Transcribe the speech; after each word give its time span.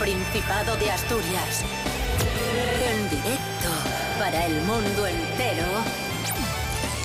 Principado 0.00 0.76
de 0.76 0.90
Asturias. 0.90 1.62
En 2.90 3.10
directo 3.10 3.68
para 4.18 4.46
el 4.46 4.54
mundo 4.62 5.06
entero. 5.06 5.66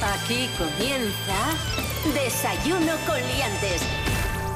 Aquí 0.02 0.48
comienza 0.58 2.14
Desayuno 2.14 2.94
con 3.06 3.18
Liantes. 3.18 3.82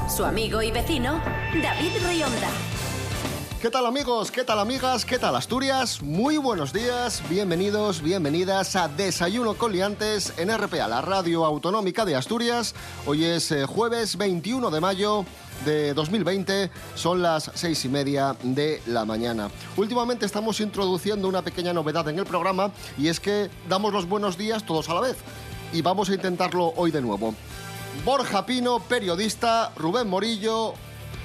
Su 0.08 0.24
amigo 0.24 0.62
y 0.62 0.70
vecino, 0.70 1.20
David 1.62 1.92
Rionda. 2.08 2.48
¿Qué 3.60 3.68
tal 3.68 3.84
amigos? 3.84 4.30
¿Qué 4.30 4.42
tal 4.42 4.58
amigas? 4.58 5.04
¿Qué 5.04 5.18
tal 5.18 5.36
Asturias? 5.36 6.00
Muy 6.00 6.38
buenos 6.38 6.72
días, 6.72 7.22
bienvenidos, 7.28 8.00
bienvenidas 8.00 8.74
a 8.74 8.88
Desayuno 8.88 9.52
con 9.52 9.70
Liantes 9.70 10.32
en 10.38 10.48
RPA, 10.48 10.88
la 10.88 11.02
radio 11.02 11.44
autonómica 11.44 12.06
de 12.06 12.16
Asturias. 12.16 12.74
Hoy 13.04 13.26
es 13.26 13.52
eh, 13.52 13.66
jueves 13.66 14.16
21 14.16 14.70
de 14.70 14.80
mayo 14.80 15.26
de 15.64 15.94
2020, 15.94 16.70
son 16.94 17.22
las 17.22 17.50
seis 17.54 17.84
y 17.84 17.88
media 17.88 18.36
de 18.42 18.80
la 18.86 19.04
mañana. 19.04 19.50
Últimamente 19.76 20.26
estamos 20.26 20.60
introduciendo 20.60 21.28
una 21.28 21.42
pequeña 21.42 21.72
novedad 21.72 22.08
en 22.08 22.18
el 22.18 22.26
programa 22.26 22.70
y 22.98 23.08
es 23.08 23.20
que 23.20 23.50
damos 23.68 23.92
los 23.92 24.08
buenos 24.08 24.36
días 24.38 24.64
todos 24.64 24.88
a 24.88 24.94
la 24.94 25.00
vez. 25.00 25.16
Y 25.72 25.82
vamos 25.82 26.08
a 26.10 26.14
intentarlo 26.14 26.72
hoy 26.76 26.90
de 26.90 27.00
nuevo. 27.00 27.34
Borja 28.04 28.46
Pino, 28.46 28.80
periodista, 28.80 29.72
Rubén 29.76 30.08
Morillo, 30.08 30.74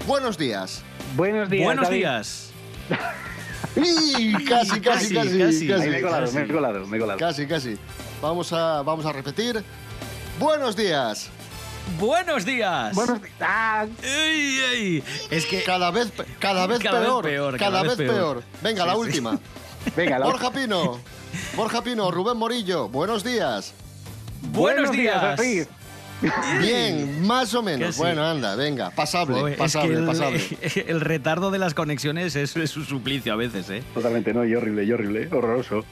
buenos 0.07 0.37
días. 0.37 0.81
Buenos 1.15 1.49
días. 1.49 1.65
Buenos 1.65 1.85
David. 1.85 1.97
días. 1.97 2.49
¡Y! 3.75 4.33
Casi, 4.45 4.79
casi, 4.79 5.13
casi, 5.13 5.37
Casi, 5.37 5.67
casi, 5.67 5.89
me 5.89 5.97
he 5.97 6.01
colado, 6.01 6.25
casi. 6.25 6.35
me 6.37 6.43
he 6.43 6.47
colado, 6.47 6.87
me 6.87 6.97
he 6.97 6.99
colado. 6.99 7.19
Casi, 7.19 7.45
casi. 7.47 7.77
Vamos 8.21 8.51
a, 8.53 8.81
vamos 8.83 9.05
a 9.05 9.11
repetir. 9.11 9.63
Buenos 10.39 10.75
días. 10.75 11.29
Buenos 11.99 12.45
días. 12.45 12.93
Buenos 12.95 13.21
días. 13.21 13.33
Ah, 13.39 13.85
Ey, 14.03 14.59
ey. 14.73 15.03
Es 15.29 15.45
que 15.45 15.63
Cada 15.63 15.91
vez, 15.91 16.11
cada 16.39 16.67
vez 16.67 16.79
Cada 16.79 16.99
vez 16.99 17.07
peor. 17.07 17.23
peor, 17.23 17.57
Cada, 17.57 17.71
cada 17.71 17.83
vez 17.83 17.97
vez 17.97 18.07
peor. 18.09 18.37
peor. 18.39 18.43
Venga, 18.61 18.85
la 18.85 18.93
Sí, 18.93 18.99
última. 18.99 19.39
venga, 19.95 20.19
la 20.19 20.25
Borja 20.25 20.51
Pino. 20.51 20.99
Borja 21.55 21.83
Pino, 21.83 22.11
Rubén 22.11 22.37
Morillo, 22.37 22.89
buenos 22.89 23.23
días. 23.23 23.73
buenos 24.51 24.91
días. 24.91 25.39
Bien, 26.61 27.25
más 27.27 27.53
o 27.53 27.61
menos. 27.61 27.97
Bueno, 27.97 28.23
anda, 28.25 28.55
venga, 28.55 28.89
pasable, 28.89 29.51
es 29.51 29.57
pasable, 29.57 29.89
que 29.89 29.95
el, 29.99 30.05
pasable. 30.05 30.41
el 30.87 31.01
retardo 31.01 31.51
de 31.51 31.59
las 31.59 31.73
conexiones 31.73 32.35
es, 32.37 32.55
es 32.55 32.77
un 32.77 32.85
suplicio 32.85 33.33
a 33.33 33.35
veces, 33.35 33.69
¿eh? 33.69 33.83
Totalmente, 33.93 34.33
no, 34.33 34.45
y 34.45 34.55
horrible, 34.55 34.85
y 34.85 34.91
horrible, 34.93 35.27
horroroso. 35.31 35.83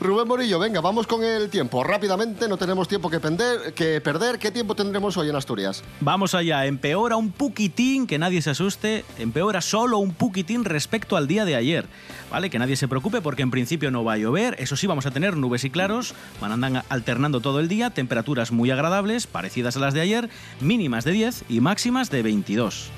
Rubén 0.00 0.26
Morillo, 0.28 0.58
venga, 0.58 0.80
vamos 0.80 1.06
con 1.06 1.22
el 1.24 1.48
tiempo. 1.50 1.82
Rápidamente, 1.84 2.48
no 2.48 2.56
tenemos 2.56 2.88
tiempo 2.88 3.08
que, 3.10 3.20
pender- 3.20 3.72
que 3.74 4.00
perder. 4.00 4.38
¿Qué 4.38 4.50
tiempo 4.50 4.74
tendremos 4.74 5.16
hoy 5.16 5.28
en 5.28 5.36
Asturias? 5.36 5.82
Vamos 6.00 6.34
allá, 6.34 6.66
empeora 6.66 7.16
un 7.16 7.32
poquitín, 7.32 8.06
que 8.06 8.18
nadie 8.18 8.42
se 8.42 8.50
asuste, 8.50 9.04
empeora 9.18 9.60
solo 9.60 9.98
un 9.98 10.12
poquitín 10.14 10.64
respecto 10.64 11.16
al 11.16 11.26
día 11.28 11.44
de 11.44 11.56
ayer, 11.56 11.86
¿vale? 12.30 12.50
Que 12.50 12.58
nadie 12.58 12.76
se 12.76 12.88
preocupe 12.88 13.20
porque 13.20 13.42
en 13.42 13.50
principio 13.50 13.90
no 13.90 14.04
va 14.04 14.14
a 14.14 14.18
llover, 14.18 14.56
eso 14.58 14.76
sí, 14.76 14.86
vamos 14.86 15.06
a 15.06 15.10
tener 15.10 15.36
nubes 15.36 15.64
y 15.64 15.70
claros, 15.70 16.14
van 16.40 16.52
andan 16.52 16.82
alternando 16.88 17.40
todo 17.40 17.60
el 17.60 17.68
día, 17.68 17.90
temperaturas 17.90 18.52
muy 18.52 18.70
agradables, 18.70 19.26
parecidas 19.26 19.76
a 19.76 19.80
las 19.80 19.94
de 19.94 20.00
ayer, 20.00 20.30
mínimas 20.60 21.04
de 21.04 21.12
10 21.12 21.44
y 21.48 21.60
máximas 21.60 22.10
de 22.10 22.22
22. 22.22 22.90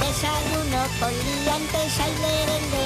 Desayuno 0.00 0.82
con 1.00 1.10
liantes, 1.44 2.00
ay, 2.00 2.12
lere, 2.20 2.46
lere, 2.46 2.70
lere. 2.70 2.85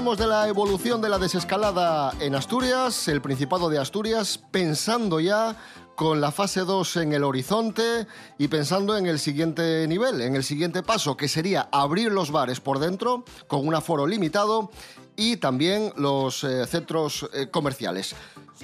Hablamos 0.00 0.18
de 0.18 0.28
la 0.28 0.48
evolución 0.48 1.02
de 1.02 1.10
la 1.10 1.18
desescalada 1.18 2.14
en 2.20 2.34
Asturias, 2.34 3.06
el 3.08 3.20
Principado 3.20 3.68
de 3.68 3.76
Asturias, 3.76 4.42
pensando 4.50 5.20
ya 5.20 5.54
con 5.94 6.22
la 6.22 6.32
fase 6.32 6.60
2 6.60 6.96
en 6.96 7.12
el 7.12 7.22
horizonte 7.22 8.06
y 8.38 8.48
pensando 8.48 8.96
en 8.96 9.04
el 9.04 9.18
siguiente 9.18 9.86
nivel, 9.86 10.22
en 10.22 10.36
el 10.36 10.42
siguiente 10.42 10.82
paso, 10.82 11.18
que 11.18 11.28
sería 11.28 11.68
abrir 11.70 12.12
los 12.12 12.30
bares 12.30 12.60
por 12.60 12.78
dentro 12.78 13.24
con 13.46 13.68
un 13.68 13.74
aforo 13.74 14.06
limitado 14.06 14.70
y 15.16 15.36
también 15.36 15.92
los 15.96 16.44
eh, 16.44 16.64
centros 16.66 17.28
eh, 17.34 17.48
comerciales. 17.50 18.16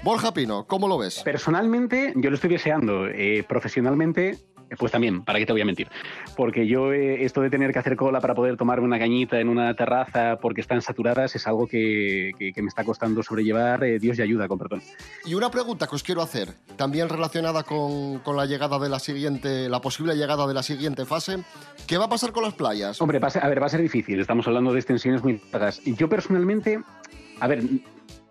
Borja 0.03 0.32
Pino, 0.32 0.66
¿cómo 0.66 0.88
lo 0.88 0.97
ves? 0.97 1.20
Personalmente, 1.22 2.14
yo 2.16 2.30
lo 2.30 2.36
estoy 2.36 2.48
deseando. 2.48 3.08
eh, 3.08 3.44
profesionalmente, 3.47 4.38
pues 4.78 4.91
también, 4.93 5.22
¿para 5.25 5.38
qué 5.38 5.47
te 5.47 5.53
voy 5.53 5.60
a 5.60 5.65
mentir? 5.65 5.88
Porque 6.37 6.66
yo, 6.66 6.93
eh, 6.93 7.25
esto 7.25 7.41
de 7.41 7.50
tener 7.50 7.72
que 7.72 7.78
hacer 7.78 7.97
cola 7.97 8.21
para 8.21 8.34
poder 8.34 8.56
tomar 8.56 8.81
una 8.81 8.99
cañita 8.99 9.38
en 9.41 9.49
una 9.49 9.75
terraza 9.75 10.38
porque 10.41 10.60
están 10.60 10.82
saturadas 10.82 11.34
es 11.37 11.47
algo 11.47 11.66
que, 11.66 12.32
que- 12.38 12.53
que 12.53 12.62
me 12.62 12.69
está 12.69 12.84
costando 12.84 13.22
sobrellevar. 13.22 13.84
eh, 13.84 13.99
Dios 13.99 14.19
y 14.19 14.22
ayuda, 14.22 14.49
con 14.49 14.59
perdón. 14.59 14.82
Y 15.25 15.34
una 15.34 15.50
pregunta 15.50 15.87
que 15.87 15.94
os 15.94 16.03
quiero 16.03 16.22
hacer, 16.22 16.49
también 16.77 17.09
relacionada 17.09 17.62
con, 17.62 18.19
con 18.21 18.37
la 18.37 18.47
llegada 18.47 18.78
de 18.78 18.88
la 18.88 18.99
siguiente, 18.99 19.69
la 19.69 19.81
posible 19.81 20.15
llegada 20.15 20.47
de 20.47 20.54
la 20.54 20.62
siguiente 20.62 21.04
fase. 21.04 21.37
¿Qué 21.87 21.98
va 21.98 22.06
a 22.06 22.09
pasar 22.09 22.33
con 22.33 22.43
las 22.43 22.54
playas? 22.54 23.00
Hombre, 23.00 23.19
va 23.19 23.28
a 23.28 23.48
ver, 23.48 23.62
va 23.62 23.66
a 23.66 23.71
ser 23.71 23.81
difícil. 23.83 24.19
Estamos 24.21 24.47
hablando 24.47 24.72
de 24.72 24.78
extensiones 24.78 25.22
muy 25.22 25.41
largas. 25.53 25.81
Yo 25.84 26.09
personalmente, 26.09 26.81
a 27.41 27.47
ver, 27.47 27.62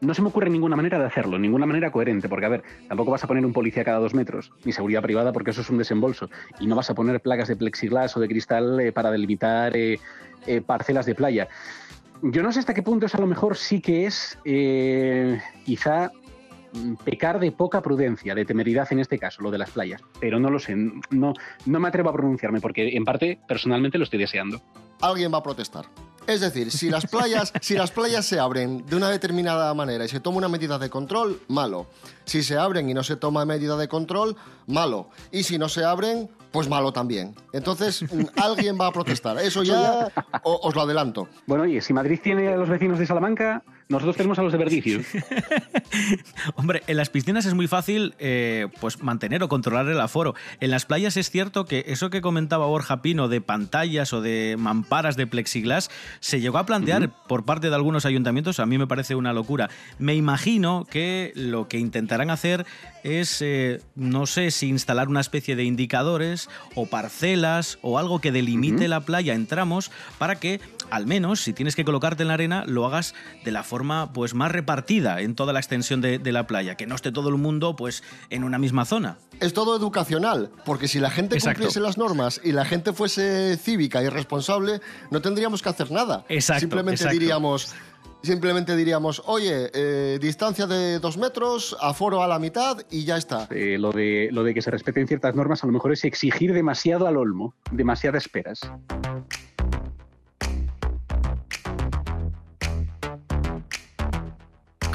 no 0.06 0.14
se 0.14 0.22
me 0.22 0.30
ocurre 0.30 0.50
ninguna 0.50 0.76
manera 0.76 1.00
de 1.00 1.06
hacerlo, 1.06 1.38
ninguna 1.38 1.66
manera 1.66 1.92
coherente, 1.92 2.30
porque 2.30 2.46
a 2.46 2.50
ver, 2.50 2.64
tampoco 2.88 3.12
vas 3.12 3.24
a 3.24 3.28
poner 3.28 3.46
un 3.46 3.54
policía 3.54 3.84
cada 3.84 4.00
dos 4.00 4.14
metros, 4.14 4.52
ni 4.64 4.72
seguridad 4.72 5.02
privada, 5.02 5.34
porque 5.34 5.52
eso 5.52 5.62
es 5.62 5.70
un 5.70 5.78
desembolso. 5.78 6.30
Y 6.60 6.68
no 6.68 6.76
vas 6.76 6.90
a 6.90 6.96
poner 6.96 7.22
placas 7.22 7.48
de 7.48 7.56
plexiglas 7.56 8.16
o 8.16 8.20
de 8.20 8.28
cristal 8.28 8.80
eh, 8.80 8.92
para 8.92 9.12
delimitar 9.12 9.76
eh, 9.76 10.00
eh, 10.48 10.62
parcelas 10.62 11.06
de 11.06 11.16
playa. 11.16 11.48
Yo 12.22 12.44
no 12.44 12.52
sé 12.52 12.60
hasta 12.60 12.74
qué 12.74 12.82
punto 12.82 13.06
eso 13.06 13.18
a 13.18 13.22
lo 13.22 13.28
mejor 13.28 13.58
sí 13.58 13.82
que 13.82 14.06
es 14.06 14.40
quizá 15.66 16.12
mm, 16.74 16.94
pecar 17.04 17.40
de 17.40 17.52
poca 17.52 17.82
prudencia, 17.82 18.34
de 18.34 18.46
temeridad 18.46 18.88
en 18.92 19.00
este 19.00 19.20
caso, 19.20 19.42
lo 19.42 19.52
de 19.52 19.58
las 19.58 19.72
playas. 19.72 20.02
Pero 20.20 20.40
no 20.40 20.50
lo 20.50 20.60
sé, 20.60 20.76
no, 20.76 21.34
no 21.66 21.80
me 21.80 21.88
atrevo 21.88 22.10
a 22.10 22.14
pronunciarme 22.14 22.62
porque 22.62 22.96
en 22.96 23.04
parte 23.04 23.40
personalmente 23.48 23.98
lo 23.98 24.06
estoy 24.06 24.20
deseando. 24.20 24.62
alguien 25.02 25.34
va 25.34 25.40
a 25.40 25.44
protestar. 25.44 25.86
Es 26.28 26.42
decir, 26.42 26.72
si 26.72 26.90
las 26.90 27.06
playas, 27.06 27.54
si 27.62 27.76
las 27.76 27.92
playas 27.92 28.26
se 28.26 28.40
abren 28.40 28.86
de 28.86 28.96
una 28.96 29.10
determinada 29.10 29.74
manera 29.74 30.06
y 30.06 30.08
se 30.08 30.20
toma 30.20 30.38
una 30.38 30.50
medida 30.50 30.80
de 30.80 30.90
control, 30.90 31.42
malo. 31.48 31.88
Si 32.26 32.42
se 32.42 32.58
abren 32.58 32.90
y 32.90 32.94
no 32.94 33.04
se 33.04 33.16
toma 33.16 33.46
medida 33.46 33.78
de 33.78 33.88
control, 33.88 34.36
malo. 34.66 35.10
Y 35.32 35.44
si 35.44 35.58
no 35.58 35.70
se 35.70 35.84
abren, 35.84 36.30
pues 36.52 36.68
malo 36.68 36.92
también. 36.92 37.36
Entonces, 37.54 38.02
mm, 38.02 38.24
alguien 38.42 38.78
va 38.80 38.88
a 38.88 38.92
protestar. 38.92 39.38
Eso 39.38 39.62
ya 39.62 40.12
os 40.44 40.74
lo 40.74 40.82
adelanto. 40.82 41.28
Bueno, 41.46 41.64
oye, 41.64 41.82
si 41.82 41.94
Madrid 41.94 42.20
tiene 42.24 42.48
a 42.48 42.58
los 42.58 42.70
vecinos 42.70 42.98
de 42.98 43.06
Salamanca, 43.06 43.64
nosotros 43.88 44.18
tenemos 44.18 44.40
a 44.40 44.42
los 44.42 44.52
de 44.52 44.58
Verdicio. 44.58 45.00
Hombre, 46.56 46.82
en 46.88 46.98
las 46.98 47.10
piscinas 47.12 47.46
es 47.46 47.54
muy 47.54 47.68
fácil 47.68 48.16
eh, 48.18 48.68
pues 48.82 49.04
mantener 49.04 49.44
o 49.44 49.48
controlar 49.48 49.88
el 49.88 50.02
aforo. 50.02 50.34
En 50.60 50.72
las 50.72 50.88
playas 50.88 51.18
es 51.18 51.30
cierto 51.30 51.66
que 51.66 51.86
eso 51.88 52.10
que 52.10 52.22
comentaba 52.22 52.66
Borja 52.66 53.04
Pino 53.04 53.28
de 53.28 53.42
pantallas 53.42 54.12
o 54.12 54.22
de 54.22 54.56
mamparas 54.58 55.18
de 55.18 55.28
plexiglas 55.28 55.92
se 56.20 56.42
llegó 56.42 56.58
a 56.58 56.66
plantear 56.66 57.12
por 57.28 57.46
parte 57.46 57.70
de 57.70 57.76
algunos 57.76 58.08
ayuntamientos. 58.08 58.60
A 58.60 58.66
mí 58.66 58.80
me 58.80 58.88
parece 58.88 59.14
una 59.14 59.34
locura. 59.34 59.70
Me 60.00 60.16
imagino 60.16 60.88
que 60.90 61.32
lo 61.36 61.68
que 61.68 61.78
intentarán 61.78 62.32
hacer 62.32 62.66
es, 63.04 63.40
eh, 63.44 63.82
no 63.94 64.26
sé 64.26 64.50
si 64.50 64.68
instalar 64.68 65.10
una 65.10 65.22
especie 65.22 65.56
de 65.56 65.64
indicadores 65.64 66.50
o 66.74 66.88
parcelas 66.88 67.78
o 67.84 68.00
algo 68.00 68.20
que 68.20 68.32
delimite 68.32 68.88
la 68.88 69.02
playa 69.02 69.36
en 69.36 69.46
tramos 69.46 69.92
para 70.18 70.40
que 70.40 70.60
al 70.90 71.06
menos 71.06 71.42
si 71.42 71.54
tienes 71.54 71.76
que 71.76 71.86
colocarte 71.86 72.24
en 72.24 72.30
la 72.30 72.34
arena 72.34 72.64
lo 72.66 72.86
hagas 72.86 73.14
de 73.44 73.52
la 73.52 73.62
forma 73.62 73.75
pues 74.14 74.34
más 74.34 74.52
repartida 74.52 75.22
en 75.22 75.36
toda 75.36 75.54
la 75.54 75.60
extensión 75.60 76.02
de, 76.02 76.20
de 76.20 76.32
la 76.32 76.48
playa, 76.48 76.76
que 76.76 76.86
no 76.88 76.96
esté 76.96 77.12
todo 77.12 77.30
el 77.30 77.36
mundo 77.36 77.76
pues 77.76 78.04
en 78.30 78.44
una 78.44 78.58
misma 78.58 78.86
zona. 78.86 79.18
Es 79.40 79.54
todo 79.54 79.76
educacional, 79.76 80.50
porque 80.66 80.88
si 80.88 81.00
la 81.00 81.10
gente 81.10 81.36
Exacto. 81.36 81.60
cumpliese 81.60 81.80
las 81.80 81.98
normas 81.98 82.40
y 82.44 82.52
la 82.52 82.66
gente 82.66 82.94
fuese 82.94 83.58
cívica 83.58 84.02
y 84.02 84.10
responsable, 84.10 84.80
no 85.12 85.22
tendríamos 85.22 85.62
que 85.62 85.70
hacer 85.70 85.92
nada. 85.92 86.26
Exacto, 86.30 86.62
Simplemente 86.62 87.04
exacto. 87.04 87.20
diríamos, 87.20 87.76
simplemente 88.24 88.76
diríamos, 88.76 89.22
oye, 89.26 89.70
eh, 89.74 90.20
distancia 90.22 90.68
de 90.68 91.00
dos 91.00 91.18
metros, 91.18 91.76
aforo 91.82 92.24
a 92.24 92.28
la 92.28 92.40
mitad 92.40 92.78
y 92.90 93.04
ya 93.04 93.18
está. 93.18 93.48
Eh, 93.52 93.78
lo, 93.78 93.92
de, 93.92 94.30
lo 94.32 94.44
de 94.44 94.54
que 94.54 94.62
se 94.62 94.72
respeten 94.72 95.08
ciertas 95.08 95.36
normas 95.36 95.64
a 95.64 95.68
lo 95.68 95.74
mejor 95.74 95.92
es 95.92 96.04
exigir 96.06 96.54
demasiado 96.54 97.08
al 97.08 97.18
olmo, 97.18 97.54
demasiadas 97.72 98.24
esperas. 98.24 98.62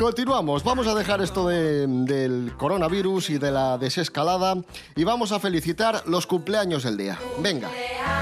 Continuamos, 0.00 0.64
vamos 0.64 0.86
a 0.86 0.94
dejar 0.94 1.20
esto 1.20 1.46
de- 1.46 1.86
del 1.86 2.54
coronavirus 2.56 3.28
y 3.28 3.36
de 3.36 3.50
la 3.50 3.76
desescalada 3.76 4.54
y 4.96 5.04
vamos 5.04 5.30
a 5.30 5.38
felicitar 5.38 6.02
los 6.06 6.26
cumpleaños 6.26 6.84
del 6.84 6.96
día. 6.96 7.18
Venga, 7.40 7.68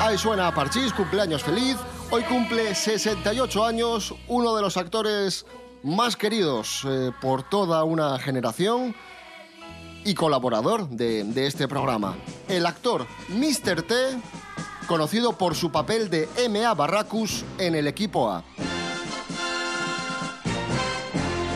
ahí 0.00 0.18
suena 0.18 0.48
a 0.48 0.54
Parchís, 0.56 0.92
cumpleaños 0.92 1.44
feliz. 1.44 1.76
Hoy 2.10 2.24
cumple 2.24 2.74
68 2.74 3.64
años, 3.64 4.12
uno 4.26 4.56
de 4.56 4.62
los 4.62 4.76
actores 4.76 5.46
más 5.84 6.16
queridos 6.16 6.82
eh, 6.84 7.12
por 7.20 7.44
toda 7.48 7.84
una 7.84 8.18
generación 8.18 8.92
y 10.04 10.14
colaborador 10.14 10.88
de, 10.88 11.22
de 11.22 11.46
este 11.46 11.68
programa. 11.68 12.16
El 12.48 12.66
actor 12.66 13.06
Mr. 13.28 13.82
T, 13.82 13.94
conocido 14.88 15.38
por 15.38 15.54
su 15.54 15.70
papel 15.70 16.10
de 16.10 16.28
M.A. 16.38 16.74
Barracus 16.74 17.44
en 17.56 17.76
el 17.76 17.86
equipo 17.86 18.28
A. 18.32 18.42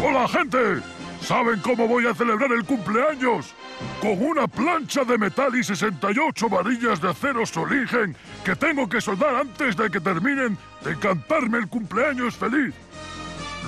¡Hola, 0.05 0.27
gente! 0.27 0.83
¿Saben 1.21 1.61
cómo 1.61 1.87
voy 1.87 2.09
a 2.09 2.15
celebrar 2.15 2.51
el 2.51 2.65
cumpleaños? 2.65 3.55
Con 4.01 4.21
una 4.21 4.49
plancha 4.49 5.05
de 5.05 5.17
metal 5.17 5.55
y 5.55 5.63
68 5.63 6.49
varillas 6.49 7.01
de 7.01 7.11
acero 7.11 7.47
Soligen 7.47 8.17
que 8.45 8.57
tengo 8.57 8.89
que 8.89 9.01
soldar 9.01 9.37
antes 9.37 9.77
de 9.77 9.89
que 9.91 10.01
terminen 10.01 10.59
de 10.85 10.99
cantarme 10.99 11.59
el 11.59 11.69
cumpleaños 11.69 12.35
feliz. 12.35 12.75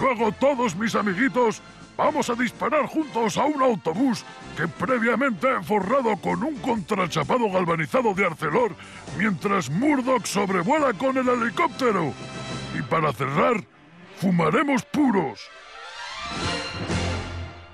Luego 0.01 0.33
todos 0.33 0.75
mis 0.75 0.97
amiguitos 0.97 1.63
vamos 1.97 2.29
a 2.29 2.35
disparar 2.35 2.87
juntos 2.87 3.37
a 3.37 3.45
un 3.45 3.63
autobús 3.63 4.25
que 4.57 4.67
previamente 4.67 5.47
he 5.49 5.63
forrado 5.63 6.17
con 6.17 6.43
un 6.43 6.57
contrachapado 6.57 7.49
galvanizado 7.49 8.13
de 8.13 8.27
Arcelor 8.27 8.75
mientras 9.17 9.71
Murdoch 9.71 10.27
sobrevuela 10.27 10.95
con 10.95 11.17
el 11.17 11.29
helicóptero. 11.29 12.13
Y 12.77 12.83
para 12.83 13.13
cerrar, 13.13 13.63
fumaremos 14.17 14.85
puros. 14.87 15.49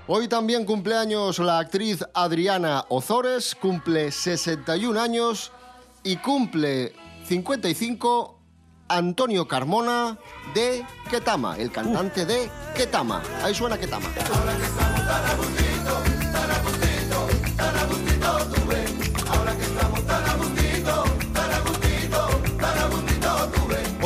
Hoy 0.07 0.27
también 0.27 0.65
cumpleaños 0.65 1.39
la 1.39 1.59
actriz 1.59 2.03
Adriana 2.13 2.85
Ozores, 2.89 3.55
cumple 3.55 4.11
61 4.11 4.99
años 4.99 5.51
y 6.03 6.17
cumple 6.17 6.93
55 7.25 8.37
Antonio 8.89 9.47
Carmona 9.47 10.17
de 10.53 10.85
Ketama, 11.09 11.55
el 11.57 11.71
cantante 11.71 12.25
de 12.25 12.49
Ketama. 12.75 13.21
Ahí 13.41 13.55
suena 13.55 13.77
Ketama. 13.77 14.09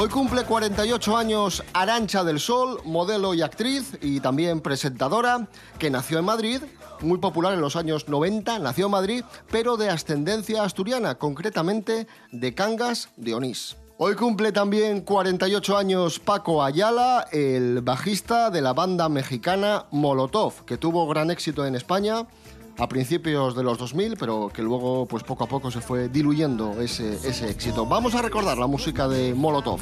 Hoy 0.06 0.12
cumple 0.12 0.44
48 0.44 1.18
años 1.18 1.64
Arancha 1.74 2.24
del 2.24 2.40
Sol, 2.40 2.80
modelo 2.86 3.34
y 3.34 3.42
actriz 3.42 3.98
y 4.04 4.20
también 4.20 4.62
presentadora, 4.62 5.48
que 5.80 5.90
nació 5.90 6.20
en 6.20 6.26
Madrid, 6.26 6.62
muy 7.02 7.18
popular 7.18 7.56
en 7.56 7.62
los 7.62 7.76
años 7.76 8.08
90, 8.08 8.60
nació 8.60 8.86
en 8.86 8.92
Madrid, 8.92 9.24
pero 9.50 9.78
de 9.78 9.90
ascendencia 9.90 10.62
asturiana, 10.62 11.16
concretamente 11.16 12.06
de 12.32 12.54
Cangas 12.54 13.10
de 13.18 13.34
Onís. 13.34 13.78
Hoy 13.98 14.14
cumple 14.14 14.52
también 14.52 15.02
48 15.02 15.76
años 15.76 16.20
Paco 16.20 16.64
Ayala, 16.64 17.26
el 17.32 17.82
bajista 17.82 18.52
de 18.52 18.62
la 18.62 18.74
banda 18.74 19.10
mexicana 19.10 19.88
Molotov, 19.90 20.66
que 20.66 20.78
tuvo 20.78 21.08
gran 21.08 21.32
éxito 21.32 21.66
en 21.66 21.74
España 21.74 22.28
a 22.78 22.88
principios 22.88 23.56
de 23.56 23.64
los 23.64 23.78
2000, 23.78 24.18
pero 24.18 24.50
que 24.54 24.62
luego 24.62 25.06
pues 25.06 25.24
poco 25.24 25.44
a 25.46 25.48
poco 25.48 25.72
se 25.72 25.82
fue 25.82 26.10
diluyendo 26.10 26.82
ese, 26.82 27.16
ese 27.28 27.50
éxito. 27.50 27.86
Vamos 27.86 28.16
a 28.16 28.22
recordar 28.22 28.58
la 28.58 28.68
música 28.68 29.08
de 29.08 29.34
Molotov. 29.34 29.82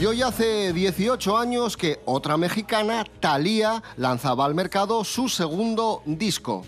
Y 0.00 0.04
hoy 0.04 0.20
hace 0.20 0.72
18 0.72 1.38
años 1.38 1.76
que 1.76 2.00
otra 2.06 2.36
mexicana, 2.36 3.04
Thalía, 3.20 3.84
lanzaba 3.96 4.44
al 4.44 4.52
mercado 4.52 5.04
su 5.04 5.28
segundo 5.28 6.02
disco. 6.06 6.64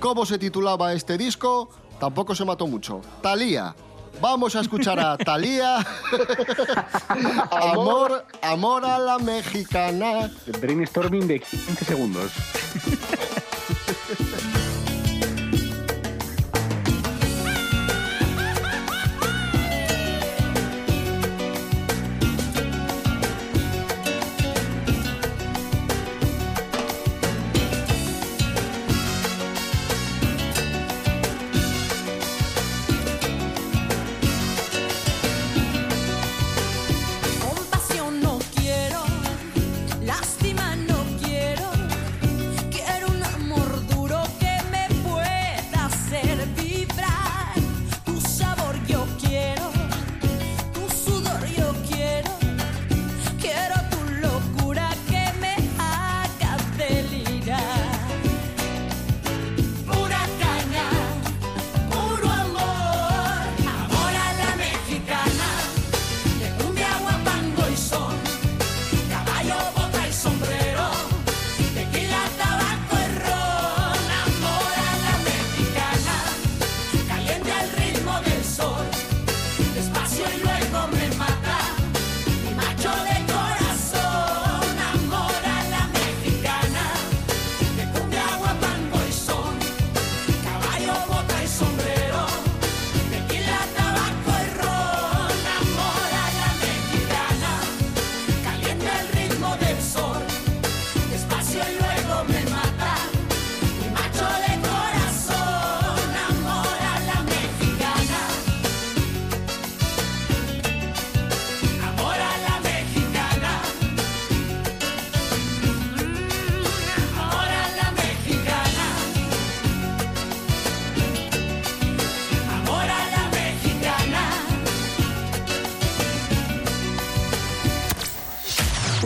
¿Cómo 0.00 0.24
se 0.24 0.38
titulaba 0.38 0.94
este 0.94 1.18
disco? 1.18 1.68
Tampoco 2.02 2.34
se 2.34 2.44
mató 2.44 2.66
mucho. 2.66 3.00
Thalía. 3.20 3.76
Vamos 4.20 4.56
a 4.56 4.60
escuchar 4.60 4.98
a 4.98 5.16
Thalía. 5.16 5.86
amor, 7.52 8.26
amor 8.42 8.84
a 8.84 8.98
la 8.98 9.20
mexicana. 9.20 10.28
Brainstorming 10.60 11.28
de 11.28 11.38
15 11.38 11.84
segundos. 11.84 12.32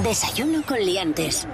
Desayuno 0.07 0.63
con 0.63 0.79
liantes. 0.79 1.49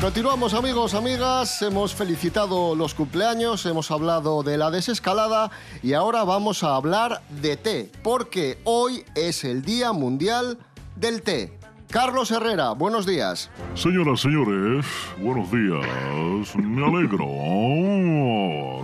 Continuamos 0.00 0.54
amigos, 0.54 0.94
amigas, 0.94 1.62
hemos 1.62 1.96
felicitado 1.96 2.76
los 2.76 2.94
cumpleaños, 2.94 3.66
hemos 3.66 3.90
hablado 3.90 4.44
de 4.44 4.56
la 4.56 4.70
desescalada 4.70 5.50
y 5.82 5.94
ahora 5.94 6.22
vamos 6.22 6.62
a 6.62 6.76
hablar 6.76 7.22
de 7.28 7.56
té, 7.56 7.90
porque 8.04 8.60
hoy 8.62 9.04
es 9.16 9.42
el 9.42 9.62
Día 9.62 9.92
Mundial 9.92 10.58
del 10.94 11.22
Té. 11.22 11.58
Carlos 11.90 12.30
Herrera, 12.30 12.72
buenos 12.72 13.06
días. 13.06 13.50
Señoras, 13.74 14.20
señores, 14.20 14.84
buenos 15.18 15.50
días. 15.50 16.54
Me 16.56 16.84
alegro. 16.84 17.26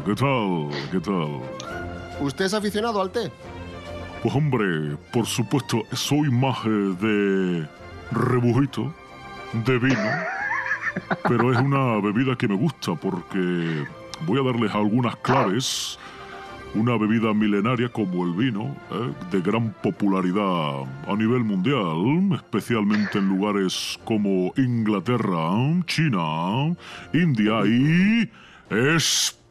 ¿Qué 0.07 0.15
tal? 0.15 0.71
¿Qué 0.91 1.01
tal? 1.01 1.41
¿Usted 2.21 2.47
es 2.47 2.55
aficionado 2.55 3.03
al 3.03 3.11
té? 3.11 3.31
Pues 4.23 4.35
hombre, 4.35 4.97
por 5.13 5.27
supuesto, 5.27 5.83
soy 5.93 6.31
más 6.31 6.57
eh, 6.65 6.69
de 6.69 7.69
rebujito, 8.11 8.91
de 9.53 9.79
vino, 9.79 10.11
pero 11.29 11.53
es 11.53 11.59
una 11.59 12.01
bebida 12.01 12.37
que 12.37 12.49
me 12.49 12.57
gusta 12.57 12.95
porque 12.95 13.85
voy 14.23 14.41
a 14.41 14.45
darles 14.45 14.75
algunas 14.75 15.15
claves. 15.17 15.99
Una 16.75 16.97
bebida 16.99 17.33
milenaria 17.33 17.89
como 17.89 18.25
el 18.25 18.33
vino, 18.33 18.75
eh, 18.91 19.13
de 19.31 19.41
gran 19.41 19.73
popularidad 19.75 20.83
a 21.07 21.15
nivel 21.17 21.45
mundial, 21.45 22.33
especialmente 22.35 23.19
en 23.19 23.29
lugares 23.29 23.97
como 24.05 24.53
Inglaterra, 24.57 25.53
China, 25.87 26.75
India 27.13 27.61
y 27.65 28.29
España. 28.97 29.45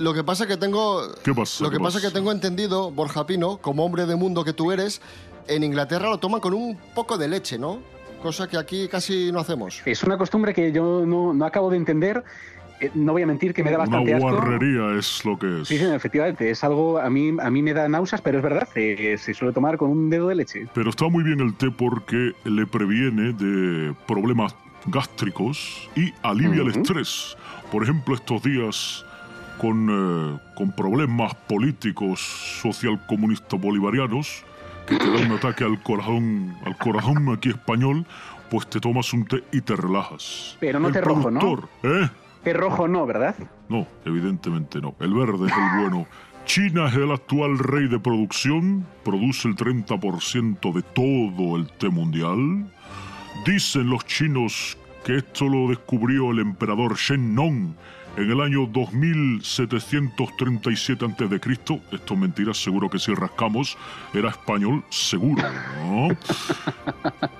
Lo 0.00 0.12
que 0.12 0.24
pasa 0.24 0.48
que 0.48 0.56
tengo. 0.56 1.02
¿Qué 1.22 1.32
pasa? 1.32 1.62
Lo 1.62 1.70
que 1.70 1.76
¿Qué 1.76 1.82
pasa 1.82 2.00
que 2.00 2.10
tengo 2.10 2.32
entendido, 2.32 2.90
Borja 2.90 3.24
Pino, 3.24 3.58
como 3.58 3.84
hombre 3.84 4.06
de 4.06 4.16
mundo 4.16 4.42
que 4.42 4.52
tú 4.52 4.72
eres, 4.72 5.00
en 5.46 5.62
Inglaterra 5.62 6.08
lo 6.08 6.18
toman 6.18 6.40
con 6.40 6.54
un 6.54 6.76
poco 6.96 7.16
de 7.16 7.28
leche, 7.28 7.58
¿no? 7.58 7.78
Cosa 8.20 8.48
que 8.48 8.56
aquí 8.56 8.88
casi 8.88 9.30
no 9.30 9.38
hacemos. 9.40 9.82
Es 9.84 10.02
una 10.02 10.18
costumbre 10.18 10.54
que 10.54 10.72
yo 10.72 11.04
no, 11.06 11.32
no 11.32 11.44
acabo 11.44 11.70
de 11.70 11.76
entender. 11.76 12.24
Eh, 12.82 12.90
no 12.94 13.12
voy 13.12 13.22
a 13.22 13.26
mentir 13.26 13.54
que 13.54 13.62
me 13.62 13.70
da 13.70 13.78
bastante 13.78 14.12
asco. 14.12 14.28
guarrería 14.28 14.98
es 14.98 15.24
lo 15.24 15.38
que 15.38 15.60
es. 15.62 15.68
Sí, 15.68 15.78
sí, 15.78 15.84
efectivamente, 15.84 16.50
es 16.50 16.64
algo, 16.64 16.98
a 16.98 17.08
mí, 17.08 17.32
a 17.40 17.48
mí 17.48 17.62
me 17.62 17.72
da 17.72 17.88
náuseas, 17.88 18.20
pero 18.20 18.38
es 18.38 18.42
verdad, 18.42 18.68
eh, 18.74 19.16
se 19.18 19.32
suele 19.34 19.54
tomar 19.54 19.76
con 19.76 19.90
un 19.90 20.10
dedo 20.10 20.26
de 20.28 20.34
leche. 20.34 20.66
Pero 20.74 20.90
está 20.90 21.08
muy 21.08 21.22
bien 21.22 21.38
el 21.38 21.54
té 21.54 21.70
porque 21.70 22.32
le 22.44 22.66
previene 22.66 23.32
de 23.34 23.94
problemas 24.08 24.56
gástricos 24.86 25.88
y 25.94 26.12
alivia 26.22 26.62
el 26.62 26.70
Ujú. 26.70 26.80
estrés. 26.80 27.36
Por 27.70 27.84
ejemplo, 27.84 28.16
estos 28.16 28.42
días 28.42 29.04
con, 29.58 29.88
eh, 29.88 30.40
con 30.56 30.72
problemas 30.72 31.36
políticos 31.48 32.20
socialcomunistas 32.62 33.60
bolivarianos, 33.60 34.42
que 34.88 34.96
te 34.96 35.08
da 35.08 35.18
un 35.24 35.30
ataque 35.38 35.62
al 35.62 35.80
corazón, 35.84 36.56
al 36.66 36.76
corazón 36.78 37.32
aquí 37.32 37.50
español, 37.50 38.04
pues 38.50 38.68
te 38.68 38.80
tomas 38.80 39.12
un 39.12 39.24
té 39.24 39.44
y 39.52 39.60
te 39.60 39.76
relajas. 39.76 40.56
Pero 40.58 40.80
no 40.80 40.88
el 40.88 40.94
té 40.94 41.00
rojo, 41.00 41.30
¿no? 41.30 41.68
¿eh? 41.84 42.10
Es 42.44 42.56
rojo 42.56 42.88
no, 42.88 43.06
¿verdad? 43.06 43.36
No, 43.68 43.86
evidentemente 44.04 44.80
no. 44.80 44.96
El 45.00 45.14
verde 45.14 45.46
es 45.46 45.52
el 45.52 45.80
bueno. 45.80 46.06
China 46.44 46.88
es 46.88 46.94
el 46.94 47.12
actual 47.12 47.56
rey 47.58 47.86
de 47.86 48.00
producción, 48.00 48.84
produce 49.04 49.46
el 49.48 49.56
30% 49.56 50.72
de 50.72 50.82
todo 50.82 51.56
el 51.56 51.70
té 51.78 51.88
mundial. 51.88 52.66
Dicen 53.46 53.88
los 53.88 54.04
chinos 54.06 54.76
que 55.04 55.18
esto 55.18 55.48
lo 55.48 55.68
descubrió 55.68 56.32
el 56.32 56.40
emperador 56.40 56.96
Shen 56.96 57.32
Nong 57.34 57.74
en 58.16 58.30
el 58.30 58.40
año 58.40 58.66
2737 58.66 61.04
a.C. 61.04 61.38
Esto 61.92 62.14
es 62.14 62.20
mentira, 62.20 62.54
seguro 62.54 62.90
que 62.90 62.98
si 62.98 63.14
rascamos 63.14 63.78
era 64.12 64.30
español, 64.30 64.82
seguro. 64.90 65.44
¿no? 65.84 66.08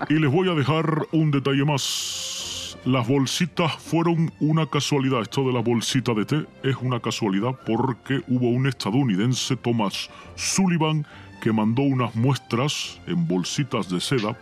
Y 0.09 0.15
les 0.15 0.31
voy 0.31 0.49
a 0.49 0.55
dejar 0.55 1.07
un 1.13 1.31
detalle 1.31 1.65
más. 1.65 2.52
Las 2.85 3.07
bolsitas 3.07 3.73
fueron 3.77 4.33
una 4.41 4.67
casualidad. 4.67 5.23
Esto 5.23 5.47
de 5.47 5.53
la 5.53 5.61
bolsita 5.61 6.15
de 6.15 6.25
té 6.25 6.47
es 6.65 6.77
una 6.81 6.99
casualidad 6.99 7.55
porque 7.65 8.23
hubo 8.27 8.51
un 8.51 8.67
estadounidense, 8.67 9.57
Thomas 9.57 10.11
Sullivan, 10.35 11.07
que 11.41 11.53
mandó 11.53 11.83
unas 11.83 12.15
muestras 12.17 13.01
en 13.07 13.29
bolsitas 13.29 13.89
de 13.89 14.01
seda 14.01 14.37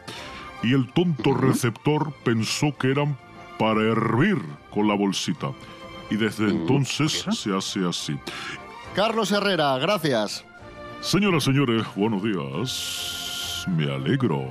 y 0.62 0.72
el 0.72 0.90
tonto 0.92 1.34
receptor 1.34 2.12
pensó 2.24 2.76
que 2.78 2.90
eran 2.90 3.16
para 3.58 3.82
hervir 3.82 4.38
con 4.70 4.88
la 4.88 4.94
bolsita. 4.94 5.52
Y 6.10 6.16
desde 6.16 6.48
entonces 6.48 7.26
se 7.30 7.54
hace 7.54 7.86
así. 7.86 8.16
Carlos 8.94 9.30
Herrera, 9.32 9.78
gracias. 9.78 10.44
Señoras, 11.00 11.44
señores, 11.44 11.84
buenos 11.94 12.22
días. 12.22 13.64
Me 13.68 13.92
alegro. 13.92 14.44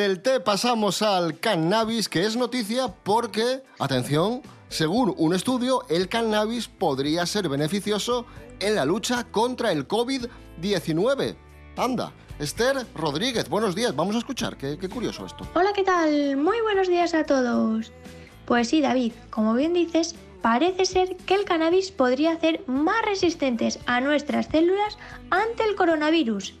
Del 0.00 0.22
té 0.22 0.40
pasamos 0.40 1.02
al 1.02 1.38
cannabis, 1.40 2.08
que 2.08 2.24
es 2.24 2.34
noticia 2.34 2.88
porque, 2.88 3.62
atención, 3.78 4.40
según 4.70 5.14
un 5.18 5.34
estudio, 5.34 5.82
el 5.90 6.08
cannabis 6.08 6.68
podría 6.68 7.26
ser 7.26 7.50
beneficioso 7.50 8.24
en 8.60 8.76
la 8.76 8.86
lucha 8.86 9.24
contra 9.24 9.72
el 9.72 9.86
COVID-19. 9.86 11.36
Anda, 11.76 12.14
Esther 12.38 12.86
Rodríguez, 12.94 13.50
buenos 13.50 13.74
días, 13.74 13.94
vamos 13.94 14.14
a 14.14 14.20
escuchar, 14.20 14.56
qué, 14.56 14.78
curioso 14.88 15.26
esto. 15.26 15.46
Hola, 15.52 15.74
¿qué 15.74 15.82
tal? 15.82 16.38
Muy 16.38 16.62
buenos 16.62 16.88
días 16.88 17.12
a 17.12 17.24
todos. 17.24 17.92
Pues 18.46 18.68
sí, 18.68 18.80
David, 18.80 19.12
como 19.28 19.52
bien 19.52 19.74
dices, 19.74 20.14
parece 20.40 20.86
ser 20.86 21.14
que 21.26 21.34
el 21.34 21.44
cannabis 21.44 21.90
podría 21.90 22.32
hacer 22.32 22.64
más 22.66 23.04
resistentes 23.04 23.78
a 23.84 24.00
nuestras 24.00 24.46
células 24.46 24.96
ante 25.28 25.62
el 25.64 25.74
coronavirus. 25.76 26.54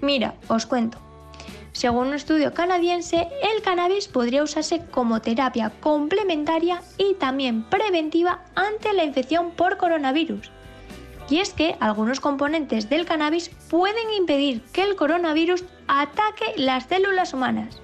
Mira, 0.00 0.34
os 0.48 0.64
cuento. 0.64 1.05
Según 1.76 2.06
un 2.06 2.14
estudio 2.14 2.54
canadiense, 2.54 3.28
el 3.42 3.60
cannabis 3.60 4.08
podría 4.08 4.42
usarse 4.42 4.80
como 4.90 5.20
terapia 5.20 5.70
complementaria 5.80 6.80
y 6.96 7.12
también 7.16 7.64
preventiva 7.64 8.40
ante 8.54 8.94
la 8.94 9.04
infección 9.04 9.50
por 9.50 9.76
coronavirus. 9.76 10.50
Y 11.28 11.40
es 11.40 11.52
que 11.52 11.76
algunos 11.78 12.20
componentes 12.20 12.88
del 12.88 13.04
cannabis 13.04 13.50
pueden 13.68 14.10
impedir 14.16 14.62
que 14.72 14.84
el 14.84 14.96
coronavirus 14.96 15.64
ataque 15.86 16.46
las 16.56 16.86
células 16.86 17.34
humanas. 17.34 17.78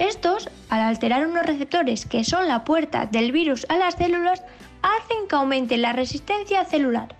Estos, 0.00 0.50
al 0.68 0.80
alterar 0.80 1.28
unos 1.28 1.46
receptores 1.46 2.06
que 2.06 2.24
son 2.24 2.48
la 2.48 2.64
puerta 2.64 3.06
del 3.06 3.30
virus 3.30 3.66
a 3.68 3.78
las 3.78 3.94
células, 3.94 4.42
hacen 4.82 5.28
que 5.28 5.36
aumente 5.36 5.76
la 5.76 5.92
resistencia 5.92 6.64
celular. 6.64 7.14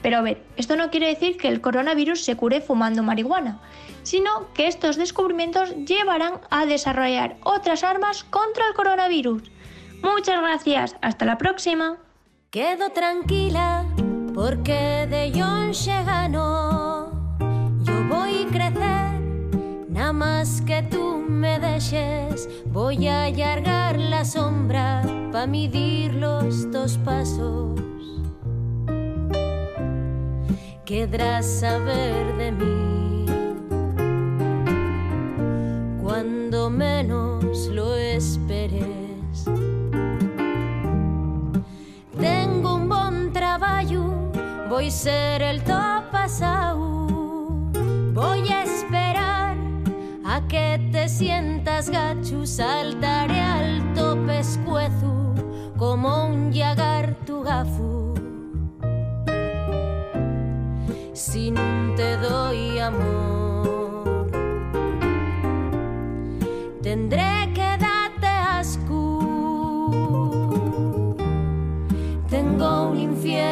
Pero 0.00 0.18
a 0.18 0.22
ver, 0.22 0.44
esto 0.56 0.76
no 0.76 0.90
quiere 0.92 1.08
decir 1.08 1.38
que 1.38 1.48
el 1.48 1.60
coronavirus 1.60 2.24
se 2.24 2.36
cure 2.36 2.60
fumando 2.60 3.02
marihuana, 3.02 3.60
sino 4.06 4.52
que 4.54 4.68
estos 4.68 4.96
descubrimientos 4.96 5.74
llevarán 5.84 6.40
a 6.48 6.64
desarrollar 6.64 7.38
otras 7.42 7.82
armas 7.82 8.22
contra 8.22 8.68
el 8.68 8.74
coronavirus. 8.74 9.50
Muchas 10.00 10.40
gracias, 10.40 10.96
hasta 11.02 11.24
la 11.24 11.38
próxima. 11.38 11.96
Quedo 12.50 12.90
tranquila 12.90 13.84
porque 14.32 15.08
de 15.10 15.32
John 15.34 15.72
gano. 16.06 17.10
Yo 17.82 18.04
voy 18.04 18.44
a 18.44 18.48
crecer, 18.48 19.20
nada 19.88 20.12
más 20.12 20.60
que 20.60 20.84
tú 20.84 21.24
me 21.28 21.58
dejes. 21.58 22.48
Voy 22.66 23.08
a 23.08 23.24
allargar 23.24 23.98
la 23.98 24.24
sombra 24.24 25.02
para 25.32 25.48
medir 25.48 26.14
los 26.14 26.70
dos 26.70 26.96
pasos. 26.98 27.80
Querrás 30.84 31.44
saber 31.44 32.36
de 32.36 32.52
mí 32.52 32.95
cuando 36.06 36.70
menos 36.70 37.66
lo 37.66 37.96
esperes. 37.96 39.44
Tengo 42.20 42.76
un 42.76 42.88
bon 42.88 43.32
trabajo, 43.32 44.30
voy 44.70 44.86
a 44.86 44.90
ser 44.90 45.42
el 45.42 45.64
top 45.64 46.04
pasado. 46.12 47.08
Voy 48.14 48.48
a 48.48 48.62
esperar 48.62 49.56
a 50.24 50.46
que 50.46 50.78
te 50.92 51.08
sientas 51.08 51.90
gacho, 51.90 52.46
saltaré 52.46 53.40
alto 53.40 54.16
pescuezo 54.26 55.34
como 55.76 56.26
un 56.26 56.52
yagar 56.52 57.16
tu 57.26 57.42
gafu. 57.42 58.14
Si 61.14 61.50
no 61.50 61.96
te 61.96 62.16
doy 62.18 62.78
amor, 62.78 63.35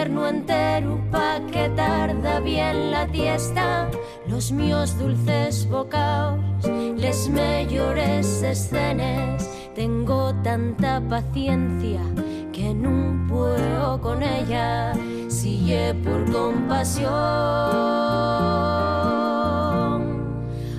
un 0.05 0.11
infierno 0.11 0.29
entero 0.29 1.01
pa' 1.11 1.41
que 1.51 1.69
tarda 1.71 2.41
bien 2.41 2.91
la 2.91 3.07
tiesta. 3.07 3.89
Los 4.27 4.53
míos 4.53 4.99
dulces 4.99 5.69
bocaos, 5.69 6.41
les 6.97 7.29
mejores 7.29 8.43
escenas. 8.43 9.49
Tengo 9.75 10.35
tanta 10.43 11.01
paciencia 11.09 12.01
que 12.53 12.75
no 12.75 13.27
puedo 13.29 14.01
con 14.01 14.23
ella. 14.23 14.93
Sigue 15.29 15.95
por 15.95 16.31
compasión. 16.31 17.11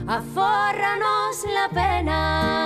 Afórranos 0.07 1.45
la 1.53 1.69
pena. 1.73 2.64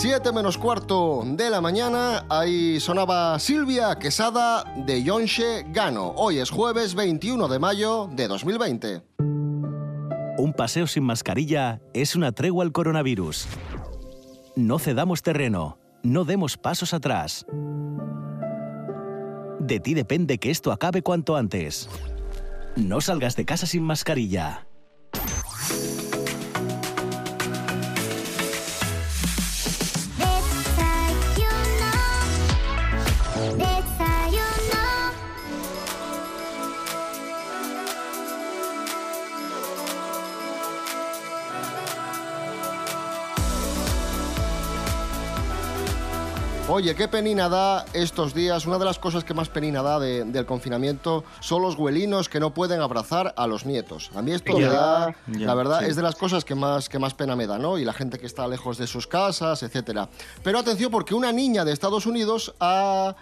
7 0.00 0.32
menos 0.32 0.56
cuarto 0.56 1.22
de 1.26 1.50
la 1.50 1.60
mañana, 1.60 2.24
ahí 2.30 2.80
sonaba 2.80 3.38
Silvia 3.38 3.96
Quesada 3.96 4.64
de 4.86 5.02
Yonshe 5.02 5.66
Gano. 5.74 6.14
Hoy 6.16 6.38
es 6.38 6.48
jueves 6.48 6.94
21 6.94 7.48
de 7.48 7.58
mayo 7.58 8.08
de 8.10 8.26
2020. 8.26 9.02
Un 10.38 10.54
paseo 10.56 10.86
sin 10.86 11.02
mascarilla 11.02 11.82
es 11.92 12.16
una 12.16 12.32
tregua 12.32 12.64
al 12.64 12.72
coronavirus. 12.72 13.46
No 14.56 14.78
cedamos 14.78 15.20
terreno, 15.20 15.78
no 16.02 16.24
demos 16.24 16.56
pasos 16.56 16.94
atrás. 16.94 17.44
De 19.58 19.80
ti 19.80 19.92
depende 19.92 20.38
que 20.38 20.50
esto 20.50 20.72
acabe 20.72 21.02
cuanto 21.02 21.36
antes. 21.36 21.90
No 22.74 23.02
salgas 23.02 23.36
de 23.36 23.44
casa 23.44 23.66
sin 23.66 23.82
mascarilla. 23.82 24.66
Oye, 46.72 46.94
qué 46.94 47.08
penina 47.08 47.48
da 47.48 47.84
estos 47.94 48.32
días. 48.32 48.64
Una 48.64 48.78
de 48.78 48.84
las 48.84 49.00
cosas 49.00 49.24
que 49.24 49.34
más 49.34 49.48
penina 49.48 49.82
da 49.82 49.98
de- 49.98 50.24
del 50.24 50.46
confinamiento 50.46 51.24
son 51.40 51.62
los 51.62 51.74
huelinos 51.74 52.28
que 52.28 52.38
no 52.38 52.54
pueden 52.54 52.80
abrazar 52.80 53.34
a 53.36 53.48
los 53.48 53.66
nietos. 53.66 54.10
A 54.14 54.22
mí 54.22 54.30
esto 54.30 54.56
me 54.56 54.66
da, 54.66 55.12
ya, 55.26 55.46
la 55.46 55.54
verdad, 55.54 55.80
sí. 55.80 55.86
es 55.86 55.96
de 55.96 56.02
las 56.02 56.14
cosas 56.14 56.44
que 56.44 56.54
más, 56.54 56.88
que 56.88 57.00
más 57.00 57.14
pena 57.14 57.34
me 57.34 57.48
da, 57.48 57.58
¿no? 57.58 57.76
Y 57.76 57.84
la 57.84 57.92
gente 57.92 58.20
que 58.20 58.26
está 58.26 58.46
lejos 58.46 58.78
de 58.78 58.86
sus 58.86 59.08
casas, 59.08 59.64
etcétera. 59.64 60.08
Pero 60.44 60.60
atención, 60.60 60.92
porque 60.92 61.12
una 61.12 61.32
niña 61.32 61.64
de 61.64 61.72
Estados 61.72 62.06
Unidos 62.06 62.54
ha, 62.60 63.16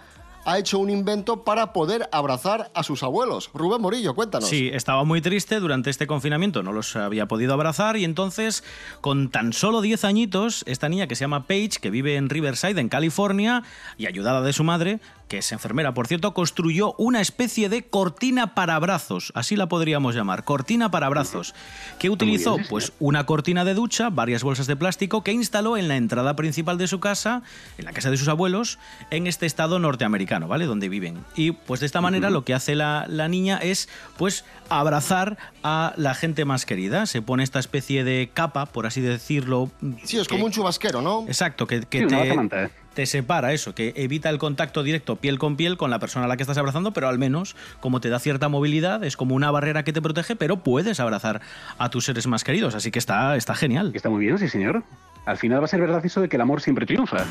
ha 0.45 0.57
hecho 0.57 0.79
un 0.79 0.89
invento 0.89 1.43
para 1.43 1.73
poder 1.73 2.09
abrazar 2.11 2.71
a 2.73 2.83
sus 2.83 3.03
abuelos. 3.03 3.49
Rubén 3.53 3.81
Morillo, 3.81 4.15
cuéntanos. 4.15 4.49
Sí, 4.49 4.69
estaba 4.73 5.03
muy 5.03 5.21
triste 5.21 5.59
durante 5.59 5.89
este 5.89 6.07
confinamiento, 6.07 6.63
no 6.63 6.71
los 6.71 6.95
había 6.95 7.27
podido 7.27 7.53
abrazar 7.53 7.97
y 7.97 8.03
entonces, 8.03 8.63
con 9.01 9.29
tan 9.29 9.53
solo 9.53 9.81
10 9.81 10.03
añitos, 10.05 10.63
esta 10.67 10.89
niña 10.89 11.07
que 11.07 11.15
se 11.15 11.21
llama 11.21 11.45
Paige, 11.45 11.79
que 11.81 11.89
vive 11.89 12.15
en 12.15 12.29
Riverside, 12.29 12.79
en 12.79 12.89
California, 12.89 13.63
y 13.97 14.07
ayudada 14.07 14.41
de 14.41 14.53
su 14.53 14.63
madre, 14.63 14.99
que 15.29 15.37
es 15.37 15.51
enfermera, 15.53 15.93
por 15.93 16.07
cierto, 16.07 16.33
construyó 16.33 16.93
una 16.97 17.21
especie 17.21 17.69
de 17.69 17.85
cortina 17.87 18.55
para 18.55 18.77
brazos, 18.79 19.31
así 19.35 19.55
la 19.55 19.69
podríamos 19.69 20.15
llamar, 20.15 20.43
cortina 20.43 20.91
para 20.91 21.07
brazos, 21.07 21.53
que 21.99 22.09
utilizó 22.09 22.57
pues 22.69 22.91
una 22.99 23.25
cortina 23.25 23.63
de 23.63 23.75
ducha, 23.75 24.09
varias 24.09 24.43
bolsas 24.43 24.67
de 24.67 24.75
plástico, 24.75 25.23
que 25.23 25.31
instaló 25.31 25.77
en 25.77 25.87
la 25.87 25.95
entrada 25.95 26.35
principal 26.35 26.77
de 26.77 26.87
su 26.87 26.99
casa, 26.99 27.43
en 27.77 27.85
la 27.85 27.93
casa 27.93 28.09
de 28.11 28.17
sus 28.17 28.27
abuelos, 28.27 28.79
en 29.11 29.27
este 29.27 29.45
estado 29.45 29.79
norteamericano, 29.79 30.47
¿vale? 30.47 30.65
Donde 30.65 30.89
viven. 30.89 31.23
Y 31.35 31.51
pues 31.51 31.79
de 31.79 31.85
esta 31.85 32.01
manera 32.01 32.29
lo 32.31 32.43
que 32.43 32.53
hace 32.55 32.75
la, 32.75 33.05
la 33.07 33.27
niña 33.27 33.57
es 33.59 33.87
pues 34.17 34.43
abrazar 34.69 35.37
a 35.63 35.93
la 35.95 36.15
gente 36.15 36.43
más 36.43 36.65
querida. 36.65 37.05
Se 37.05 37.21
pone 37.21 37.43
esta 37.43 37.59
especie 37.59 38.03
de 38.03 38.31
capa, 38.33 38.65
por 38.65 38.87
así 38.87 38.99
decirlo. 39.01 39.69
Sí, 40.03 40.17
es 40.17 40.27
que- 40.27 40.33
como 40.35 40.45
un 40.45 40.51
chubasquero, 40.51 41.01
¿no? 41.01 41.25
Exacto, 41.27 41.67
que, 41.67 41.81
que 41.81 41.99
Sí, 42.01 42.07
te. 42.07 42.69
Te 42.99 43.05
separa 43.05 43.53
eso, 43.53 43.73
que 43.73 43.93
evita 43.95 44.29
el 44.29 44.39
contacto 44.39 44.83
directo 44.83 45.15
piel 45.15 45.39
con 45.39 45.55
piel 45.55 45.77
con 45.77 45.89
la 45.89 45.99
persona 45.99 46.25
a 46.25 46.27
la 46.27 46.35
que 46.35 46.43
estás 46.43 46.57
abrazando, 46.57 46.91
pero 46.91 47.07
al 47.07 47.17
menos 47.17 47.55
como 47.79 48.01
te 48.01 48.09
da 48.09 48.19
cierta 48.19 48.49
movilidad, 48.49 49.05
es 49.05 49.15
como 49.15 49.35
una 49.35 49.49
barrera 49.51 49.83
que 49.83 49.93
te 49.93 50.01
protege, 50.01 50.35
pero 50.35 50.57
puedes 50.63 50.99
abrazar 50.99 51.39
a 51.77 51.89
tus 51.89 52.03
seres 52.03 52.27
más 52.27 52.43
queridos, 52.43 52.75
así 52.75 52.91
que 52.91 52.99
está, 52.99 53.37
está 53.37 53.55
genial. 53.55 53.93
Está 53.95 54.09
muy 54.09 54.25
bien, 54.25 54.37
sí, 54.37 54.49
señor. 54.49 54.83
Al 55.25 55.37
final 55.37 55.61
va 55.61 55.63
a 55.63 55.69
ser 55.69 55.79
verdad 55.79 56.05
eso 56.05 56.19
de 56.19 56.27
que 56.27 56.35
el 56.35 56.41
amor 56.41 56.59
siempre 56.59 56.85
triunfa. 56.85 57.25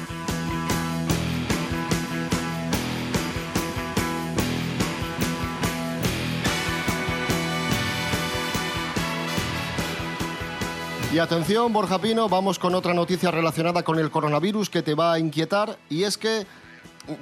Y 11.18 11.20
atención, 11.20 11.72
Borja 11.72 12.00
Pino, 12.00 12.28
vamos 12.28 12.60
con 12.60 12.76
otra 12.76 12.94
noticia 12.94 13.32
relacionada 13.32 13.82
con 13.82 13.98
el 13.98 14.08
coronavirus 14.08 14.70
que 14.70 14.82
te 14.82 14.94
va 14.94 15.14
a 15.14 15.18
inquietar 15.18 15.76
y 15.90 16.04
es 16.04 16.16
que 16.16 16.46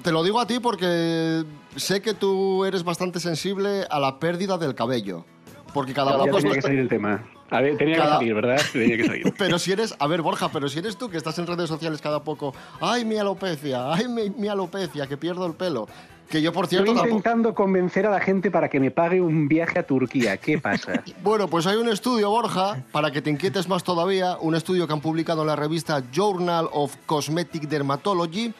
te 0.02 0.12
lo 0.12 0.22
digo 0.22 0.38
a 0.38 0.46
ti 0.46 0.60
porque 0.60 1.44
sé 1.76 2.02
que 2.02 2.12
tú 2.12 2.66
eres 2.66 2.84
bastante 2.84 3.20
sensible 3.20 3.86
a 3.88 3.98
la 3.98 4.18
pérdida 4.18 4.58
del 4.58 4.74
cabello. 4.74 5.24
Porque 5.72 5.94
cada 5.94 6.10
Ya 6.26 6.30
tenía 6.30 6.52
que 6.52 6.60
salir 6.60 6.80
el 6.80 6.90
tema. 6.90 7.26
A 7.48 7.62
ver, 7.62 7.78
tenía 7.78 7.96
Cada- 7.96 8.08
que 8.10 8.16
salir, 8.16 8.34
¿verdad? 8.34 8.60
Tenía 8.70 8.96
que 8.98 9.06
salir. 9.06 9.34
Pero 9.38 9.58
si 9.58 9.72
eres, 9.72 9.94
a 9.98 10.06
ver 10.06 10.20
Borja, 10.20 10.50
pero 10.50 10.68
si 10.68 10.78
eres 10.78 10.98
tú 10.98 11.08
que 11.08 11.16
estás 11.16 11.38
en 11.38 11.46
redes 11.46 11.70
sociales 11.70 12.02
cada 12.02 12.22
poco, 12.22 12.52
ay 12.82 13.06
mi 13.06 13.16
alopecia, 13.16 13.94
ay 13.94 14.08
mi, 14.08 14.28
mi 14.28 14.48
alopecia, 14.48 15.06
que 15.06 15.16
pierdo 15.16 15.46
el 15.46 15.54
pelo, 15.54 15.88
que 16.28 16.42
yo 16.42 16.52
por 16.52 16.64
Estoy 16.64 16.84
tampoco... 16.84 17.06
intentando 17.06 17.54
convencer 17.54 18.06
a 18.06 18.10
la 18.10 18.20
gente 18.20 18.50
para 18.50 18.68
que 18.68 18.80
me 18.80 18.90
pague 18.90 19.20
un 19.20 19.48
viaje 19.48 19.78
a 19.78 19.86
Turquía. 19.86 20.36
¿Qué 20.36 20.58
pasa? 20.58 21.02
Bueno, 21.22 21.48
pues 21.48 21.66
hay 21.66 21.76
un 21.76 21.88
estudio, 21.88 22.30
Borja, 22.30 22.84
para 22.92 23.10
que 23.10 23.20
te 23.22 23.30
inquietes 23.30 23.68
más 23.68 23.82
todavía, 23.82 24.36
un 24.40 24.54
estudio 24.54 24.86
que 24.86 24.92
han 24.92 25.00
publicado 25.00 25.42
en 25.42 25.48
la 25.48 25.56
revista 25.56 26.02
Journal 26.12 26.68
of 26.72 26.94
Cosmetic 27.06 27.68
Dermatology, 27.68 28.52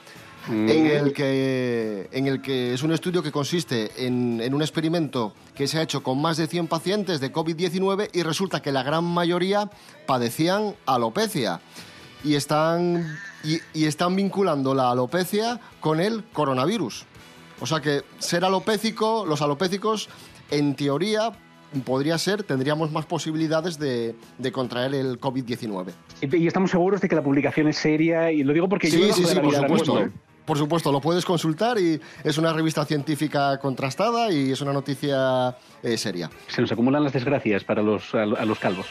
en, 0.48 0.86
el 0.86 1.12
que, 1.12 2.08
en 2.12 2.26
el 2.26 2.40
que 2.40 2.74
es 2.74 2.82
un 2.82 2.92
estudio 2.92 3.22
que 3.22 3.32
consiste 3.32 4.06
en, 4.06 4.40
en 4.40 4.54
un 4.54 4.62
experimento 4.62 5.32
que 5.54 5.66
se 5.66 5.78
ha 5.78 5.82
hecho 5.82 6.02
con 6.02 6.20
más 6.20 6.36
de 6.36 6.46
100 6.46 6.68
pacientes 6.68 7.20
de 7.20 7.32
COVID-19 7.32 8.10
y 8.12 8.22
resulta 8.22 8.62
que 8.62 8.70
la 8.72 8.82
gran 8.82 9.04
mayoría 9.04 9.70
padecían 10.06 10.74
alopecia. 10.86 11.60
Y 12.24 12.34
están, 12.34 13.18
y, 13.44 13.58
y 13.74 13.86
están 13.86 14.16
vinculando 14.16 14.74
la 14.74 14.90
alopecia 14.90 15.60
con 15.80 16.00
el 16.00 16.24
coronavirus. 16.32 17.06
O 17.60 17.66
sea 17.66 17.80
que 17.80 18.02
ser 18.18 18.44
alopécico, 18.44 19.24
los 19.26 19.42
alopécicos, 19.42 20.08
en 20.50 20.74
teoría, 20.76 21.32
podría 21.84 22.18
ser, 22.18 22.42
tendríamos 22.42 22.92
más 22.92 23.06
posibilidades 23.06 23.78
de, 23.78 24.14
de 24.38 24.52
contraer 24.52 24.94
el 24.94 25.20
COVID-19. 25.20 25.92
Y 26.32 26.46
estamos 26.46 26.70
seguros 26.70 27.00
de 27.00 27.08
que 27.08 27.14
la 27.14 27.22
publicación 27.22 27.68
es 27.68 27.76
seria 27.76 28.30
y 28.30 28.42
lo 28.42 28.52
digo 28.52 28.68
porque 28.68 28.90
yo 28.90 28.98
Sí, 28.98 29.04
me 29.06 29.12
sí, 29.12 29.24
sí, 29.24 29.34
la 29.34 29.42
por 29.42 29.54
supuesto. 29.54 30.00
¿eh? 30.00 30.10
Por 30.44 30.56
supuesto, 30.56 30.92
lo 30.92 31.00
puedes 31.00 31.24
consultar 31.24 31.76
y 31.78 32.00
es 32.22 32.38
una 32.38 32.52
revista 32.52 32.84
científica 32.84 33.58
contrastada 33.58 34.30
y 34.30 34.52
es 34.52 34.60
una 34.60 34.72
noticia 34.72 35.56
eh, 35.82 35.96
seria. 35.98 36.30
Se 36.46 36.60
nos 36.62 36.70
acumulan 36.70 37.02
las 37.02 37.12
desgracias 37.12 37.64
para 37.64 37.82
los, 37.82 38.14
a, 38.14 38.22
a 38.22 38.44
los 38.44 38.58
calvos. 38.60 38.86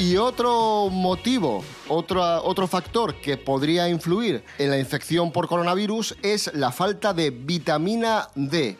Y 0.00 0.16
otro 0.16 0.88
motivo, 0.88 1.62
otro, 1.86 2.22
otro 2.42 2.66
factor 2.66 3.16
que 3.16 3.36
podría 3.36 3.86
influir 3.86 4.42
en 4.56 4.70
la 4.70 4.78
infección 4.78 5.30
por 5.30 5.46
coronavirus 5.46 6.16
es 6.22 6.50
la 6.54 6.72
falta 6.72 7.12
de 7.12 7.28
vitamina 7.28 8.30
D. 8.34 8.78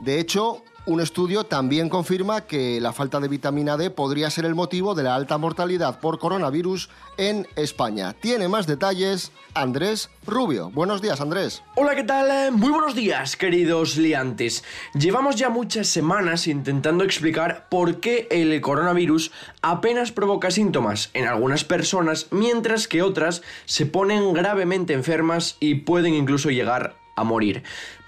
De 0.00 0.18
hecho, 0.18 0.62
un 0.84 1.00
estudio 1.00 1.44
también 1.44 1.88
confirma 1.88 2.42
que 2.42 2.80
la 2.80 2.92
falta 2.92 3.20
de 3.20 3.28
vitamina 3.28 3.76
D 3.76 3.90
podría 3.90 4.30
ser 4.30 4.44
el 4.44 4.54
motivo 4.54 4.94
de 4.94 5.04
la 5.04 5.14
alta 5.14 5.38
mortalidad 5.38 6.00
por 6.00 6.18
coronavirus 6.18 6.88
en 7.18 7.46
España. 7.54 8.14
Tiene 8.14 8.48
más 8.48 8.66
detalles 8.66 9.30
Andrés 9.54 10.10
Rubio. 10.26 10.70
Buenos 10.70 11.00
días, 11.00 11.20
Andrés. 11.20 11.62
Hola, 11.76 11.94
¿qué 11.94 12.02
tal? 12.02 12.52
Muy 12.52 12.70
buenos 12.70 12.94
días, 12.96 13.36
queridos 13.36 13.96
liantes. 13.96 14.64
Llevamos 14.94 15.36
ya 15.36 15.50
muchas 15.50 15.86
semanas 15.86 16.48
intentando 16.48 17.04
explicar 17.04 17.68
por 17.68 18.00
qué 18.00 18.26
el 18.30 18.60
coronavirus 18.60 19.30
apenas 19.60 20.10
provoca 20.10 20.50
síntomas 20.50 21.10
en 21.14 21.28
algunas 21.28 21.64
personas, 21.64 22.26
mientras 22.30 22.88
que 22.88 23.02
otras 23.02 23.42
se 23.66 23.86
ponen 23.86 24.32
gravemente 24.32 24.94
enfermas 24.94 25.56
y 25.60 25.76
pueden 25.76 26.14
incluso 26.14 26.50
llegar 26.50 26.96
a 27.14 27.24
morir. 27.24 27.62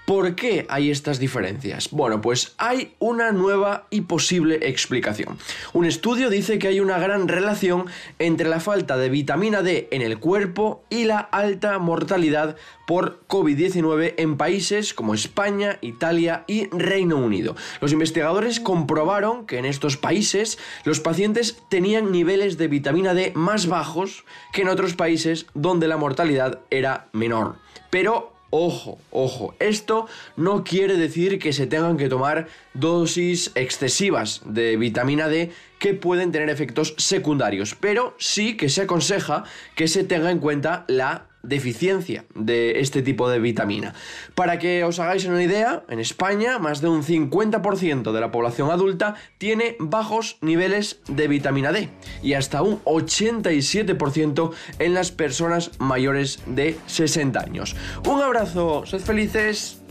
¿Por 0.05 0.35
qué 0.35 0.67
hay 0.69 0.91
estas 0.91 1.17
diferencias? 1.17 1.89
Bueno, 1.89 2.21
pues 2.21 2.53
hay 2.59 2.93
una 2.99 3.31
nueva 3.31 3.87
y 3.89 4.01
posible 4.01 4.59
explicación. 4.61 5.39
Un 5.73 5.85
estudio 5.85 6.29
dice 6.29 6.59
que 6.59 6.67
hay 6.67 6.79
una 6.79 6.99
gran 6.99 7.27
relación 7.27 7.85
entre 8.19 8.47
la 8.47 8.59
falta 8.59 8.97
de 8.97 9.09
vitamina 9.09 9.63
D 9.63 9.87
en 9.89 10.03
el 10.03 10.19
cuerpo 10.19 10.83
y 10.91 11.05
la 11.05 11.17
alta 11.17 11.79
mortalidad 11.79 12.55
por 12.85 13.25
COVID-19 13.27 14.13
en 14.17 14.37
países 14.37 14.93
como 14.93 15.15
España, 15.15 15.79
Italia 15.81 16.43
y 16.45 16.67
Reino 16.67 17.17
Unido. 17.17 17.55
Los 17.81 17.91
investigadores 17.91 18.59
comprobaron 18.59 19.47
que 19.47 19.57
en 19.57 19.65
estos 19.65 19.97
países 19.97 20.59
los 20.83 20.99
pacientes 20.99 21.57
tenían 21.67 22.11
niveles 22.11 22.59
de 22.59 22.67
vitamina 22.67 23.15
D 23.15 23.31
más 23.33 23.65
bajos 23.65 24.23
que 24.53 24.61
en 24.61 24.69
otros 24.69 24.93
países 24.93 25.47
donde 25.55 25.87
la 25.87 25.97
mortalidad 25.97 26.59
era 26.69 27.07
menor. 27.11 27.55
Pero 27.89 28.34
Ojo, 28.57 28.99
ojo, 29.11 29.53
esto 29.59 30.07
no 30.37 30.63
quiere 30.63 30.95
decir 30.95 31.39
que 31.39 31.51
se 31.51 31.67
tengan 31.67 31.97
que 31.97 32.07
tomar 32.07 32.47
dosis 32.73 33.51
excesivas 33.53 34.43
de 34.45 34.77
vitamina 34.77 35.27
D 35.27 35.51
que 35.77 35.93
pueden 35.93 36.31
tener 36.31 36.49
efectos 36.49 36.95
secundarios, 36.97 37.75
pero 37.77 38.15
sí 38.17 38.55
que 38.55 38.69
se 38.69 38.83
aconseja 38.83 39.43
que 39.75 39.89
se 39.89 40.05
tenga 40.05 40.31
en 40.31 40.39
cuenta 40.39 40.85
la 40.87 41.27
deficiencia 41.47 42.25
de 42.35 42.79
este 42.79 43.01
tipo 43.01 43.29
de 43.29 43.39
vitamina. 43.39 43.93
Para 44.35 44.59
que 44.59 44.83
os 44.83 44.99
hagáis 44.99 45.25
una 45.25 45.43
idea, 45.43 45.83
en 45.89 45.99
España 45.99 46.59
más 46.59 46.81
de 46.81 46.89
un 46.89 47.03
50% 47.03 48.11
de 48.11 48.21
la 48.21 48.31
población 48.31 48.71
adulta 48.71 49.15
tiene 49.37 49.75
bajos 49.79 50.37
niveles 50.41 50.99
de 51.07 51.27
vitamina 51.27 51.71
D 51.71 51.89
y 52.21 52.33
hasta 52.33 52.61
un 52.61 52.83
87% 52.83 54.51
en 54.79 54.93
las 54.93 55.11
personas 55.11 55.71
mayores 55.79 56.39
de 56.45 56.77
60 56.87 57.39
años. 57.39 57.75
Un 58.07 58.21
abrazo, 58.21 58.85
sed 58.85 58.99
felices. 58.99 59.81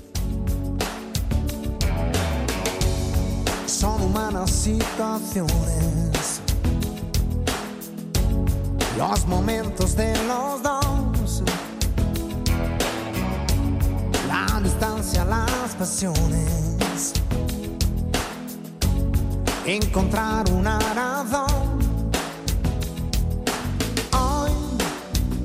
Son 3.66 4.00
humanas 4.02 4.50
situaciones, 4.50 6.40
los 8.96 9.26
momentos 9.26 9.96
de 9.96 10.12
los 10.26 10.62
dos, 10.62 11.13
distancia, 14.64 15.24
las 15.26 15.74
pasiones, 15.78 17.12
encontrar 19.66 20.50
una 20.50 20.78
razón. 20.94 21.78
Hoy, 24.12 24.52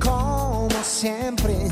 como 0.00 0.68
siempre, 0.82 1.68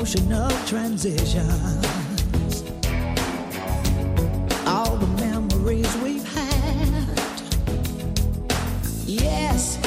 emotional 0.00 0.48
transitions. 0.64 1.44
All 4.66 4.96
the 4.96 5.06
memories 5.20 5.94
we've 5.98 6.26
had. 6.32 7.06
Yes, 9.04 9.78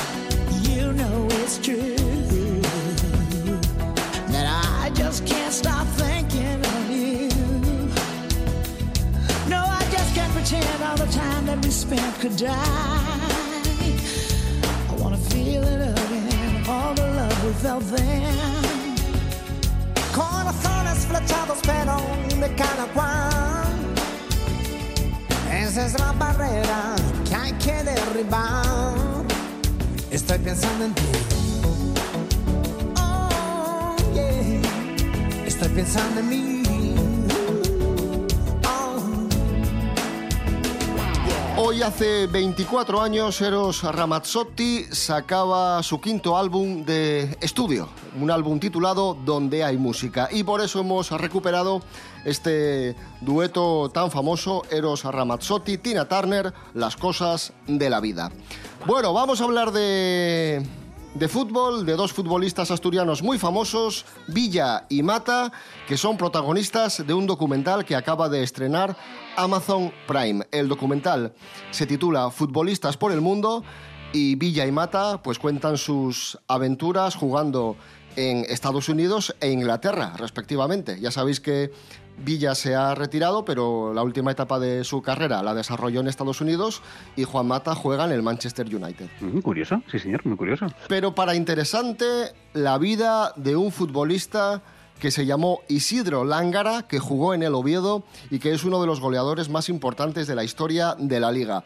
you 0.69 0.93
know 0.93 1.27
it's 1.41 1.57
true. 1.57 1.95
That 4.29 4.45
I 4.83 4.91
just 4.93 5.25
can't 5.25 5.51
stop 5.51 5.87
thinking 5.97 6.63
of 6.63 6.91
you. 6.91 7.29
No, 9.49 9.65
I 9.65 9.83
just 9.91 10.13
can't 10.13 10.31
pretend 10.33 10.83
all 10.83 10.97
the 10.97 11.11
time 11.11 11.47
that 11.47 11.57
we 11.65 11.71
spent 11.71 12.19
could 12.19 12.37
die. 12.37 12.53
I 14.91 14.95
wanna 14.99 15.17
feel 15.17 15.63
it 15.63 15.81
again, 15.81 16.67
all 16.67 16.93
the 16.93 17.01
love 17.01 17.45
we 17.45 17.53
felt 17.53 17.83
then. 17.85 18.12
Cada 22.55 22.85
cual. 22.93 23.63
Esa 25.51 25.85
es 25.85 25.99
la 25.99 26.11
barrera 26.13 26.95
que 27.27 27.35
hay 27.35 27.53
que 27.53 27.83
derribar. 27.83 28.93
Estoy 30.11 30.39
pensando 30.39 30.85
en 30.85 30.93
ti. 30.93 31.03
Oh, 32.99 33.95
yeah. 34.13 35.45
Estoy 35.45 35.69
pensando 35.69 36.19
en 36.19 36.29
mí. 36.29 36.63
Hoy 41.55 41.81
hace 41.81 42.27
24 42.27 43.01
años 43.01 43.39
Eros 43.39 43.83
Ramazzotti 43.83 44.85
sacaba 44.91 45.81
su 45.81 46.01
quinto 46.01 46.35
álbum 46.35 46.83
de 46.83 47.37
estudio, 47.39 47.89
un 48.19 48.31
álbum 48.31 48.59
titulado 48.59 49.13
Donde 49.13 49.63
hay 49.63 49.77
música 49.77 50.29
y 50.31 50.43
por 50.43 50.61
eso 50.61 50.79
hemos 50.79 51.11
recuperado 51.11 51.81
este 52.25 52.95
dueto 53.21 53.89
tan 53.93 54.11
famoso 54.11 54.63
Eros 54.69 55.03
Ramazzotti, 55.03 55.77
Tina 55.77 56.07
Turner, 56.07 56.53
Las 56.73 56.95
cosas 56.95 57.53
de 57.67 57.89
la 57.89 57.99
vida. 57.99 58.31
Bueno, 58.85 59.13
vamos 59.13 59.41
a 59.41 59.43
hablar 59.45 59.71
de 59.71 60.65
de 61.13 61.27
fútbol 61.27 61.85
de 61.85 61.95
dos 61.95 62.11
futbolistas 62.11 62.71
asturianos 62.71 63.21
muy 63.21 63.37
famosos, 63.37 64.05
Villa 64.27 64.85
y 64.89 65.03
Mata, 65.03 65.51
que 65.87 65.95
son 65.95 66.17
protagonistas 66.17 67.05
de 67.05 67.13
un 67.13 67.27
documental 67.27 67.85
que 67.85 67.95
acaba 67.95 68.29
de 68.29 68.41
estrenar 68.41 68.97
Amazon 69.35 69.93
Prime. 70.07 70.45
El 70.51 70.67
documental 70.67 71.33
se 71.69 71.85
titula 71.85 72.31
Futbolistas 72.31 72.97
por 72.97 73.11
el 73.11 73.21
Mundo 73.21 73.63
y 74.11 74.35
Villa 74.35 74.65
y 74.65 74.71
Mata 74.71 75.21
pues 75.21 75.37
cuentan 75.37 75.77
sus 75.77 76.39
aventuras 76.47 77.15
jugando 77.15 77.75
en 78.15 78.45
Estados 78.49 78.89
Unidos 78.89 79.35
e 79.39 79.51
Inglaterra, 79.51 80.13
respectivamente. 80.17 80.99
Ya 80.99 81.11
sabéis 81.11 81.39
que 81.39 81.71
Villa 82.17 82.55
se 82.55 82.75
ha 82.75 82.95
retirado, 82.95 83.43
pero 83.43 83.93
la 83.93 84.03
última 84.03 84.31
etapa 84.31 84.59
de 84.59 84.83
su 84.83 85.01
carrera 85.01 85.41
la 85.41 85.53
desarrolló 85.53 86.01
en 86.01 86.07
Estados 86.07 86.41
Unidos 86.41 86.81
y 87.15 87.23
Juan 87.23 87.47
Mata 87.47 87.75
juega 87.75 88.05
en 88.05 88.11
el 88.11 88.21
Manchester 88.21 88.67
United. 88.73 89.09
Mm, 89.19 89.39
curioso, 89.39 89.81
sí 89.91 89.99
señor, 89.99 90.25
muy 90.25 90.37
curioso. 90.37 90.67
Pero 90.87 91.15
para 91.15 91.35
interesante, 91.35 92.33
la 92.53 92.77
vida 92.77 93.33
de 93.35 93.55
un 93.55 93.71
futbolista 93.71 94.61
que 94.99 95.11
se 95.11 95.25
llamó 95.25 95.61
Isidro 95.67 96.23
Lángara, 96.23 96.83
que 96.83 96.99
jugó 96.99 97.33
en 97.33 97.43
el 97.43 97.55
Oviedo 97.55 98.03
y 98.29 98.39
que 98.39 98.53
es 98.53 98.63
uno 98.63 98.79
de 98.79 98.87
los 98.87 98.99
goleadores 98.99 99.49
más 99.49 99.67
importantes 99.67 100.27
de 100.27 100.35
la 100.35 100.43
historia 100.43 100.95
de 100.97 101.19
la 101.19 101.31
liga. 101.31 101.65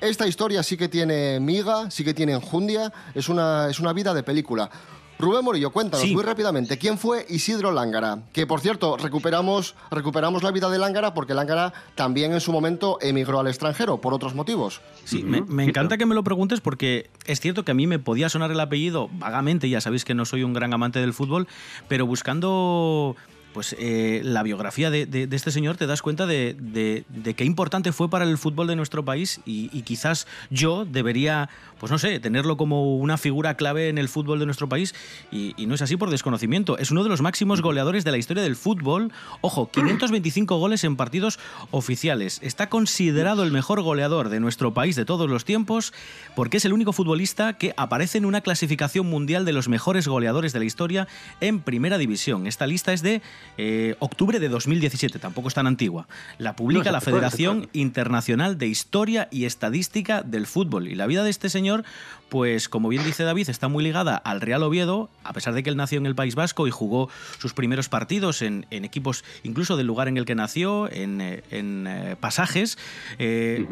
Esta 0.00 0.28
historia 0.28 0.62
sí 0.62 0.76
que 0.76 0.88
tiene 0.88 1.40
miga, 1.40 1.90
sí 1.90 2.04
que 2.04 2.14
tiene 2.14 2.32
enjundia, 2.32 2.92
es 3.14 3.28
una, 3.28 3.68
es 3.68 3.80
una 3.80 3.92
vida 3.92 4.14
de 4.14 4.22
película. 4.22 4.70
Rubén 5.18 5.44
Morillo, 5.44 5.70
cuéntanos 5.70 6.06
Sí. 6.06 6.14
muy 6.14 6.22
rápidamente, 6.22 6.78
¿quién 6.78 6.96
fue 6.96 7.26
Isidro 7.28 7.72
Lángara? 7.72 8.20
Que, 8.32 8.46
por 8.46 8.60
cierto, 8.60 8.96
recuperamos, 8.96 9.74
recuperamos 9.90 10.42
la 10.44 10.52
vida 10.52 10.70
de 10.70 10.78
Lángara 10.78 11.12
porque 11.12 11.34
Lángara 11.34 11.72
también 11.96 12.32
en 12.32 12.40
su 12.40 12.52
momento 12.52 12.98
emigró 13.00 13.40
al 13.40 13.48
extranjero, 13.48 14.00
por 14.00 14.14
otros 14.14 14.34
motivos. 14.34 14.80
Sí, 15.04 15.24
me, 15.24 15.42
me 15.42 15.64
encanta 15.64 15.98
que 15.98 16.06
me 16.06 16.14
lo 16.14 16.22
preguntes 16.22 16.60
porque 16.60 17.10
es 17.26 17.40
cierto 17.40 17.64
que 17.64 17.72
a 17.72 17.74
mí 17.74 17.86
me 17.88 17.98
podía 17.98 18.28
sonar 18.28 18.52
el 18.52 18.60
apellido 18.60 19.08
vagamente, 19.14 19.68
ya 19.68 19.80
sabéis 19.80 20.04
que 20.04 20.14
no 20.14 20.24
soy 20.24 20.44
un 20.44 20.52
gran 20.52 20.72
amante 20.72 21.00
del 21.00 21.12
fútbol, 21.12 21.48
pero 21.88 22.06
buscando 22.06 23.16
pues 23.58 23.74
eh, 23.76 24.20
la 24.22 24.44
biografía 24.44 24.88
de, 24.88 25.28
este 25.32 25.50
señor 25.50 25.76
te 25.76 25.88
das 25.88 26.00
cuenta 26.00 26.28
de, 26.28 27.04
qué 27.36 27.44
importante 27.44 27.90
fue 27.90 28.08
para 28.08 28.24
el 28.24 28.38
fútbol 28.38 28.68
de 28.68 28.76
nuestro 28.76 29.04
país 29.04 29.40
y, 29.44 29.82
quizás 29.82 30.28
yo 30.48 30.84
debería, 30.84 31.50
pues 31.80 31.90
no 31.90 31.98
sé, 31.98 32.20
tenerlo 32.20 32.56
como 32.56 32.98
una 32.98 33.18
figura 33.18 33.54
clave 33.54 33.88
en 33.88 33.98
el 33.98 34.08
fútbol 34.08 34.38
de 34.38 34.44
nuestro 34.46 34.68
país 34.68 34.94
y 35.32 35.66
no 35.66 35.74
es 35.74 35.82
así 35.82 35.96
por 35.96 36.08
desconocimiento. 36.08 36.78
Es 36.78 36.92
uno 36.92 37.02
de 37.02 37.08
los 37.08 37.20
máximos 37.20 37.60
goleadores 37.60 38.04
de 38.04 38.12
la 38.12 38.18
historia 38.18 38.44
del 38.44 38.54
fútbol. 38.54 39.10
Ojo, 39.40 39.68
525 39.72 40.56
goles 40.56 40.84
en 40.84 40.94
partidos 40.94 41.40
oficiales. 41.72 42.38
Está 42.44 42.68
considerado 42.68 43.42
el 43.42 43.50
mejor 43.50 43.82
goleador 43.82 44.28
de 44.28 44.38
nuestro 44.38 44.72
país 44.72 44.94
de 44.94 45.04
todos 45.04 45.28
los 45.28 45.44
tiempos 45.44 45.92
porque 46.36 46.58
es 46.58 46.64
el 46.64 46.72
único 46.72 46.92
futbolista 46.92 47.54
que 47.54 47.74
aparece 47.76 48.18
en 48.18 48.24
una 48.24 48.40
clasificación 48.40 49.08
mundial 49.08 49.44
de 49.44 49.52
los 49.52 49.68
mejores 49.68 50.06
goleadores 50.06 50.52
de 50.52 50.60
la 50.60 50.64
historia 50.64 51.08
en 51.40 51.58
primera 51.58 51.98
división. 51.98 52.46
Esta 52.46 52.68
lista 52.68 52.92
es 52.92 53.02
de 53.02 53.20
eh, 53.56 53.96
octubre 53.98 54.38
de 54.38 54.48
2017, 54.48 55.18
tampoco 55.18 55.48
es 55.48 55.54
tan 55.54 55.66
antigua. 55.66 56.06
La 56.38 56.54
publica 56.56 56.86
No, 56.86 56.92
la 56.92 57.00
Federación 57.00 57.58
puede. 57.62 57.70
Internacional 57.72 58.58
de 58.58 58.66
Historia 58.66 59.28
y 59.30 59.44
Estadística 59.44 60.22
del 60.22 60.46
Fútbol. 60.46 60.88
Y 60.88 60.94
la 60.94 61.06
vida 61.06 61.24
de 61.24 61.30
este 61.30 61.48
señor, 61.48 61.84
pues 62.28 62.68
como 62.68 62.88
bien 62.88 63.04
dice 63.04 63.24
David, 63.24 63.48
está 63.48 63.68
muy 63.68 63.82
ligada 63.82 64.16
al 64.16 64.40
Real 64.40 64.62
Oviedo, 64.62 65.08
a 65.24 65.32
pesar 65.32 65.54
de 65.54 65.62
que 65.62 65.70
él 65.70 65.76
nació 65.76 65.98
en 65.98 66.06
el 66.06 66.14
País 66.14 66.34
Vasco 66.34 66.66
y 66.66 66.70
jugó 66.70 67.08
sus 67.38 67.52
primeros 67.54 67.88
partidos 67.88 68.42
en, 68.42 68.66
en 68.70 68.84
equipos 68.84 69.24
incluso 69.42 69.76
del 69.76 69.86
lugar 69.86 70.08
en 70.08 70.16
el 70.16 70.24
que 70.24 70.34
nació, 70.34 70.90
en, 70.90 71.20
eh, 71.20 71.42
en, 71.50 71.86
eh, 71.86 72.16
pasajes. 72.20 72.78
eh, 73.18 73.66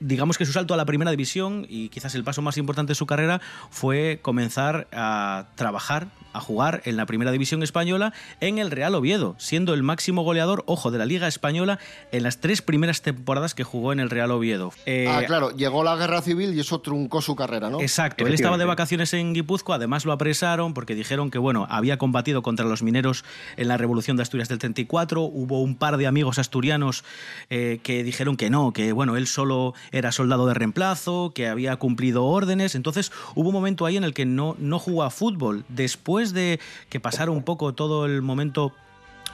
digamos 0.00 0.36
que 0.38 0.44
su 0.44 0.52
salto 0.52 0.74
a 0.74 0.76
la 0.76 0.84
primera 0.84 1.10
división 1.10 1.66
y 1.68 1.88
quizás 1.88 2.14
el 2.14 2.24
paso 2.24 2.42
más 2.42 2.58
importante 2.58 2.90
de 2.90 2.94
su 2.94 3.06
carrera 3.06 3.40
fue 3.70 4.18
comenzar 4.22 4.88
a 4.92 5.46
trabajar, 5.54 6.08
a 6.36 6.40
jugar 6.40 6.82
en 6.84 6.96
la 6.96 7.06
primera 7.06 7.30
división 7.32 7.62
española 7.62 8.12
en 8.40 8.58
el 8.58 8.70
Real 8.70 8.94
Oviedo, 8.94 9.34
siendo 9.38 9.74
el 9.74 9.82
máximo 9.82 10.22
goleador, 10.22 10.64
ojo, 10.66 10.90
de 10.90 10.98
la 10.98 11.06
Liga 11.06 11.28
Española 11.28 11.78
en 12.12 12.22
las 12.22 12.38
tres 12.40 12.62
primeras 12.62 13.02
temporadas 13.02 13.54
que 13.54 13.64
jugó 13.64 13.92
en 13.92 14.00
el 14.00 14.10
Real 14.10 14.30
Oviedo. 14.30 14.72
Eh, 14.86 15.06
ah, 15.08 15.22
claro, 15.26 15.50
llegó 15.50 15.82
la 15.82 15.96
guerra 15.96 16.22
civil 16.22 16.54
y 16.54 16.60
eso 16.60 16.80
truncó 16.80 17.22
su 17.22 17.36
carrera, 17.36 17.70
¿no? 17.70 17.80
Exacto, 17.80 18.26
él 18.26 18.34
estaba 18.34 18.58
de 18.58 18.64
vacaciones 18.64 19.12
en 19.14 19.34
Guipúzcoa, 19.34 19.76
además 19.76 20.04
lo 20.04 20.12
apresaron 20.12 20.74
porque 20.74 20.94
dijeron 20.94 21.30
que 21.30 21.38
bueno, 21.38 21.66
había 21.70 21.98
combatido 21.98 22.42
contra 22.42 22.66
los 22.66 22.82
mineros 22.82 23.24
en 23.56 23.68
la 23.68 23.76
Revolución 23.76 24.16
de 24.16 24.22
Asturias 24.22 24.48
del 24.48 24.58
34, 24.58 25.22
hubo 25.22 25.62
un 25.62 25.76
par 25.76 25.96
de 25.96 26.06
amigos 26.06 26.38
asturianos 26.38 27.04
eh, 27.50 27.80
que 27.82 28.04
dijeron 28.04 28.36
que 28.36 28.50
no, 28.50 28.72
que 28.72 28.92
bueno, 28.92 29.16
él 29.16 29.26
solo 29.26 29.74
era 29.92 30.12
soldado 30.12 30.46
de 30.46 30.54
reemplazo, 30.54 31.32
que 31.34 31.48
había 31.48 31.76
cumplido 31.76 32.24
órdenes, 32.24 32.74
entonces 32.74 33.12
hubo 33.34 33.48
un 33.48 33.54
momento 33.54 33.86
ahí 33.86 33.96
en 33.96 34.04
el 34.04 34.14
que 34.14 34.26
no, 34.26 34.56
no 34.58 34.78
jugó 34.78 35.02
a 35.02 35.10
fútbol. 35.10 35.64
Después 35.68 36.25
después 36.26 36.32
de 36.32 36.60
que 36.88 37.00
pasara 37.00 37.30
un 37.30 37.42
poco 37.42 37.74
todo 37.74 38.06
el 38.06 38.22
momento 38.22 38.72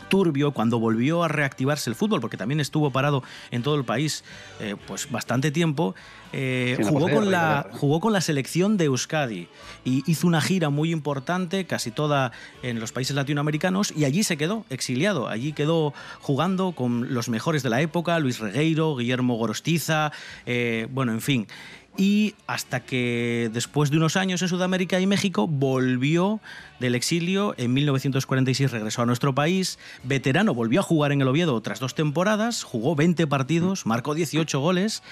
turbio 0.09 0.53
cuando 0.53 0.79
volvió 0.79 1.23
a 1.23 1.29
reactivarse 1.29 1.91
el 1.91 1.97
fútbol, 1.97 2.21
porque 2.21 2.39
también 2.39 2.61
estuvo 2.61 2.91
parado 2.91 3.23
en 3.51 3.63
todo 3.63 3.75
el 3.75 3.85
país 3.85 4.25
eh, 4.59 4.75
pues 4.87 5.11
bastante 5.11 5.51
tiempo, 5.51 5.95
eh, 6.33 6.77
Sí, 6.79 6.85
jugó, 6.85 7.11
con 7.11 7.31
la, 7.31 7.69
jugó 7.73 8.01
con 8.01 8.15
la 8.15 8.23
selección 8.23 8.79
de 8.79 8.87
Euskadi 8.87 9.49
y 9.85 10.03
hizo 10.11 10.27
una 10.27 10.41
gira 10.41 10.71
muy 10.71 10.91
importante, 10.91 11.67
casi 11.67 11.91
toda 11.91 12.33
en 12.63 12.81
los 12.81 12.91
países 12.91 13.15
latinoamericanos, 13.15 13.93
y 13.95 14.07
allí 14.07 14.23
se 14.23 14.39
quedó 14.39 14.65
exiliado, 14.71 15.29
allí 15.29 15.53
quedó 15.53 15.93
jugando 16.21 16.73
con 16.73 17.13
los 17.13 17.29
mejores 17.29 17.63
de 17.63 17.69
la 17.69 17.83
época, 17.83 18.19
Luis 18.19 18.39
Regueiro, 18.39 18.97
Guillermo 18.97 19.37
Gorostiza, 19.37 20.11
eh, 20.47 20.89
bueno, 20.91 21.13
en 21.13 21.21
fin. 21.21 21.47
Y 21.97 22.35
hasta 22.47 22.81
que 22.81 23.51
después 23.53 23.91
de 23.91 23.99
unos 23.99 24.17
años 24.17 24.41
en 24.41 24.49
Sudamérica 24.49 24.99
y 24.99 25.07
México 25.07 25.47
volvió 25.47 26.41
del 26.81 26.95
exilio, 26.95 27.55
en 27.59 27.75
1946 27.75 28.71
regresó 28.71 29.03
a 29.03 29.07
nuestro 29.07 29.35
país, 29.35 29.79
veterano, 30.03 30.55
volvió 30.55 30.81
a 30.81 30.83
jugar 30.83 31.13
en 31.13 31.21
el 31.21 31.29
Oviedo 31.29 31.55
otras 31.55 31.81
dos 31.81 31.95
temporadas, 31.95 32.63
jugó 32.63 32.97
20 32.97 33.27
partidos, 33.27 33.85
marcó 33.85 34.15
18 34.15 34.59
goles 34.59 35.03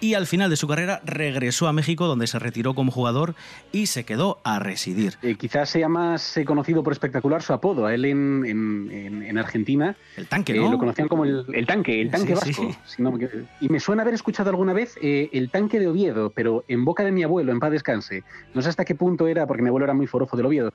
y 0.00 0.14
al 0.14 0.26
final 0.26 0.48
de 0.50 0.56
su 0.56 0.68
carrera 0.68 1.00
regresó 1.04 1.66
a 1.68 1.72
México 1.72 2.06
donde 2.06 2.26
se 2.26 2.38
retiró 2.38 2.74
como 2.74 2.92
jugador 2.92 3.34
y 3.72 3.86
se 3.86 4.04
quedó 4.04 4.38
a 4.44 4.58
residir. 4.58 5.14
Eh, 5.22 5.34
quizás 5.36 5.70
sea 5.70 5.88
más 5.88 6.36
eh, 6.36 6.44
conocido 6.44 6.82
por 6.82 6.92
espectacular 6.92 7.42
su 7.42 7.52
apodo. 7.52 7.86
A 7.86 7.94
él 7.94 8.04
en, 8.04 8.44
en- 8.46 8.90
en- 8.90 9.22
en 9.22 9.38
Argentina 9.38 9.96
El 10.16 10.26
tanque, 10.26 10.52
eh, 10.54 10.60
¿no? 10.60 10.70
lo 10.70 10.78
conocían 10.78 11.08
como 11.08 11.24
el, 11.24 11.44
el 11.52 11.66
tanque, 11.66 12.00
el 12.00 12.10
tanque 12.10 12.36
Sí, 12.36 12.50
vasco. 12.50 12.68
sí. 12.72 12.78
si 12.96 13.02
no 13.02 13.12
me- 13.12 13.28
y 13.60 13.68
me 13.68 13.80
suena 13.80 14.02
haber 14.02 14.14
escuchado 14.14 14.50
alguna 14.50 14.72
vez 14.72 14.96
eh, 15.02 15.28
el 15.32 15.50
tanque 15.50 15.78
de 15.80 15.88
Oviedo, 15.88 16.30
pero 16.30 16.64
en 16.68 16.84
boca 16.84 17.02
de 17.04 17.12
mi 17.12 17.22
abuelo, 17.22 17.52
en 17.52 17.60
paz 17.60 17.70
descanse. 17.72 18.22
No 18.54 18.62
sé 18.62 18.68
hasta 18.68 18.84
qué 18.84 18.94
punto 18.94 19.26
era, 19.26 19.46
porque 19.46 19.62
mi 19.62 19.68
abuelo 19.68 19.84
era 19.84 19.94
muy 19.94 20.06
forofo 20.06 20.36
del 20.36 20.46
Oviedo. 20.46 20.72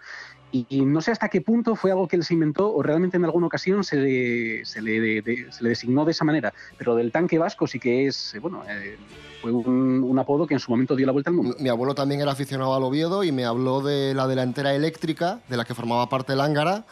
Y, 0.53 0.67
y 0.69 0.81
no 0.85 1.01
sé 1.01 1.11
hasta 1.11 1.27
qué 1.29 1.41
punto 1.41 1.75
fue 1.75 1.89
algo 1.91 2.07
que 2.07 2.15
él 2.15 2.23
se 2.23 2.35
inventó 2.35 2.71
o 2.71 2.81
realmente 2.83 3.17
en 3.17 3.25
alguna 3.25 3.47
ocasión 3.47 3.83
se 3.83 3.95
le, 3.97 4.65
se 4.65 4.81
le, 4.83 5.01
de- 5.01 5.21
de- 5.23 5.51
se 5.51 5.63
le 5.63 5.69
designó 5.69 6.05
de 6.05 6.11
esa 6.11 6.23
manera. 6.23 6.53
Pero 6.77 6.95
del 6.95 7.11
tanque 7.11 7.39
vasco 7.39 7.65
sí 7.67 7.79
que 7.79 8.05
es, 8.07 8.35
eh, 8.35 8.39
bueno, 8.39 8.63
eh, 8.69 8.97
fue 9.41 9.51
un, 9.51 10.03
un 10.03 10.19
apodo 10.19 10.45
que 10.45 10.53
en 10.53 10.59
su 10.59 10.69
momento 10.71 10.95
dio 10.95 11.07
la 11.07 11.11
vuelta 11.11 11.31
al 11.31 11.35
mundo. 11.37 11.55
Mi 11.59 11.69
abuelo 11.69 11.95
también 11.95 12.21
era 12.21 12.31
aficionado 12.33 12.75
al 12.75 12.83
Oviedo 12.83 13.23
y 13.23 13.31
me 13.31 13.45
habló 13.45 13.81
de 13.81 14.13
la 14.13 14.27
delantera 14.27 14.75
eléctrica, 14.75 15.39
de 15.49 15.57
la 15.57 15.65
que 15.65 15.73
formaba 15.73 16.07
parte 16.07 16.33
el 16.33 16.39
Ángara, 16.41 16.85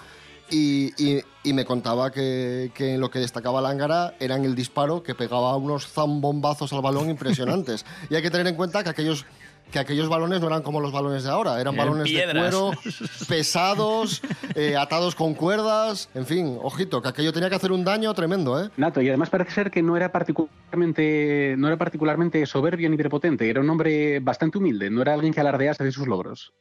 y, 0.50 0.92
y- 0.98 1.22
y 1.44 1.54
me 1.54 1.64
contaba 1.64 2.12
que, 2.12 2.72
que 2.74 2.98
lo 2.98 3.10
que 3.12 3.20
destacaba 3.20 3.60
el 3.60 3.68
Ángara 3.68 4.16
era 4.20 4.36
en 4.36 4.44
el 4.44 4.56
disparo, 4.56 5.02
que 5.04 5.16
pegaba 5.16 5.56
unos 5.56 5.88
zambombazos 5.88 6.74
al 6.74 6.82
balón 6.82 7.10
impresionantes. 7.12 7.86
y 8.10 8.16
hay 8.16 8.22
que 8.24 8.32
tener 8.32 8.48
en 8.48 8.56
cuenta 8.56 8.84
que 8.84 8.90
aquellos, 8.90 9.26
que 9.72 9.80
aquellos 9.80 10.10
balones 10.10 10.42
no 10.42 10.48
eran 10.48 10.62
como 10.62 10.80
los 10.80 10.92
balones 10.92 11.24
de 11.24 11.30
ahora, 11.30 11.60
eran 11.60 11.76
balones 11.76 12.04
piedras. 12.04 12.34
de 12.34 12.40
cuero, 12.40 12.72
pesados, 13.28 14.22
eh, 14.56 14.76
atados 14.76 15.16
con 15.16 15.34
cuerdas, 15.34 16.10
en 16.14 16.26
fin, 16.26 16.58
ojito, 16.62 17.02
que 17.02 17.10
aquello 17.10 17.34
tenía 17.34 17.50
que 17.50 17.56
hacer 17.56 17.72
un 17.72 17.84
daño 17.84 18.14
tremendo, 18.14 18.62
¿eh? 18.64 18.70
Nato, 18.78 19.02
y 19.02 19.08
además 19.08 19.30
parece 19.30 19.52
ser 19.52 19.72
que 19.72 19.82
no 19.82 19.96
era 19.96 20.12
particularmente, 20.12 21.56
no 21.58 21.68
era 21.68 21.78
particularmente 21.78 22.46
soberbio 22.46 22.90
ni 22.90 22.98
prepotente, 22.98 23.50
era 23.50 23.62
un 23.62 23.70
hombre 23.70 24.20
bastante 24.20 24.58
humilde, 24.58 24.90
no 24.90 25.02
era 25.02 25.14
alguien 25.14 25.34
que 25.34 25.40
alardease 25.40 25.84
de 25.84 25.92
sus 25.92 26.08
logros. 26.08 26.54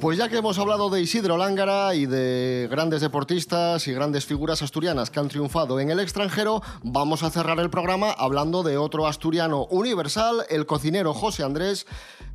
Pues 0.00 0.16
ya 0.16 0.28
que 0.28 0.36
hemos 0.36 0.56
hablado 0.60 0.90
de 0.90 1.02
Isidro 1.02 1.36
Lángara 1.36 1.92
y 1.96 2.06
de 2.06 2.68
grandes 2.70 3.00
deportistas 3.00 3.88
y 3.88 3.92
grandes 3.92 4.26
figuras 4.26 4.62
asturianas 4.62 5.10
que 5.10 5.18
han 5.18 5.26
triunfado 5.26 5.80
en 5.80 5.90
el 5.90 5.98
extranjero, 5.98 6.62
vamos 6.84 7.24
a 7.24 7.30
cerrar 7.30 7.58
el 7.58 7.68
programa 7.68 8.12
hablando 8.12 8.62
de 8.62 8.78
otro 8.78 9.08
asturiano 9.08 9.64
universal, 9.70 10.46
el 10.50 10.66
cocinero 10.66 11.14
José 11.14 11.42
Andrés, 11.42 11.88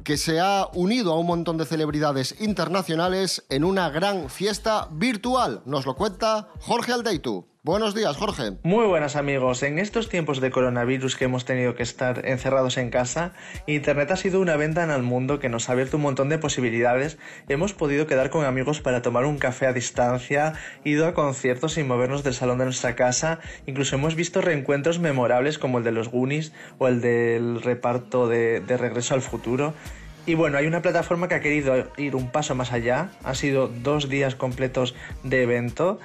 que 0.03 0.17
se 0.17 0.41
ha 0.41 0.67
unido 0.73 1.13
a 1.13 1.17
un 1.17 1.25
montón 1.25 1.57
de 1.57 1.63
celebridades 1.63 2.35
internacionales 2.41 3.45
en 3.47 3.63
una 3.63 3.89
gran 3.89 4.29
fiesta 4.29 4.89
virtual. 4.91 5.61
Nos 5.65 5.85
lo 5.85 5.95
cuenta 5.95 6.49
Jorge 6.59 6.91
Aldeitu. 6.91 7.52
Buenos 7.65 7.95
días, 7.95 8.17
Jorge. 8.17 8.57
Muy 8.63 8.85
buenas 8.87 9.15
amigos, 9.15 9.63
en 9.63 9.79
estos 9.79 10.09
tiempos 10.09 10.41
de 10.41 10.51
coronavirus 10.51 11.15
que 11.15 11.23
hemos 11.23 11.45
tenido 11.45 11.75
que 11.75 11.83
estar 11.83 12.25
encerrados 12.25 12.75
en 12.75 12.89
casa, 12.89 13.31
Internet 13.67 14.11
ha 14.11 14.17
sido 14.17 14.41
una 14.41 14.57
ventana 14.57 14.95
al 14.95 15.03
mundo 15.03 15.39
que 15.39 15.47
nos 15.47 15.69
ha 15.69 15.71
abierto 15.71 15.95
un 15.95 16.03
montón 16.03 16.27
de 16.27 16.37
posibilidades. 16.37 17.17
Hemos 17.47 17.73
podido 17.73 18.05
quedar 18.05 18.31
con 18.31 18.43
amigos 18.43 18.81
para 18.81 19.01
tomar 19.01 19.23
un 19.23 19.37
café 19.37 19.65
a 19.65 19.71
distancia, 19.71 20.55
ido 20.83 21.07
a 21.07 21.13
conciertos 21.13 21.75
sin 21.75 21.87
movernos 21.87 22.21
del 22.21 22.33
salón 22.33 22.57
de 22.57 22.65
nuestra 22.65 22.97
casa, 22.97 23.39
incluso 23.65 23.95
hemos 23.95 24.15
visto 24.15 24.41
reencuentros 24.41 24.99
memorables 24.99 25.57
como 25.57 25.77
el 25.77 25.85
de 25.85 25.93
los 25.93 26.09
Goonies 26.09 26.51
o 26.79 26.89
el 26.89 26.99
del 26.99 27.61
reparto 27.61 28.27
de, 28.27 28.59
de 28.59 28.75
Regreso 28.75 29.13
al 29.13 29.21
Futuro. 29.21 29.73
Y 30.25 30.35
bueno, 30.35 30.57
hay 30.57 30.67
una 30.67 30.81
plataforma 30.81 31.29
que 31.29 31.35
ha 31.35 31.41
querido 31.41 31.91
ir 31.95 32.15
un 32.17 32.29
paso 32.29 32.55
más 32.55 32.73
allá, 32.73 33.11
ha 33.23 33.35
sido 33.35 33.69
dos 33.69 34.09
días 34.09 34.35
completos 34.35 34.95
de 35.23 35.43
evento 35.43 35.99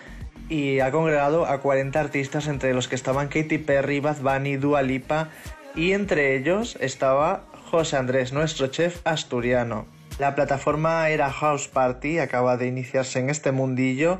y 0.48 0.80
ha 0.80 0.90
congregado 0.90 1.46
a 1.46 1.60
40 1.60 1.98
artistas 2.00 2.46
entre 2.46 2.74
los 2.74 2.88
que 2.88 2.94
estaban 2.94 3.28
Katy 3.28 3.58
Perry, 3.58 4.00
Bad 4.00 4.20
Bunny, 4.20 4.56
Dua 4.56 4.82
Lipa 4.82 5.28
y 5.74 5.92
entre 5.92 6.36
ellos 6.36 6.76
estaba 6.80 7.44
José 7.70 7.96
Andrés, 7.96 8.32
nuestro 8.32 8.68
chef 8.68 9.00
asturiano. 9.04 9.86
La 10.18 10.34
plataforma 10.34 11.08
era 11.10 11.30
House 11.30 11.68
Party, 11.68 12.18
acaba 12.18 12.56
de 12.56 12.66
iniciarse 12.66 13.20
en 13.20 13.30
este 13.30 13.52
mundillo 13.52 14.18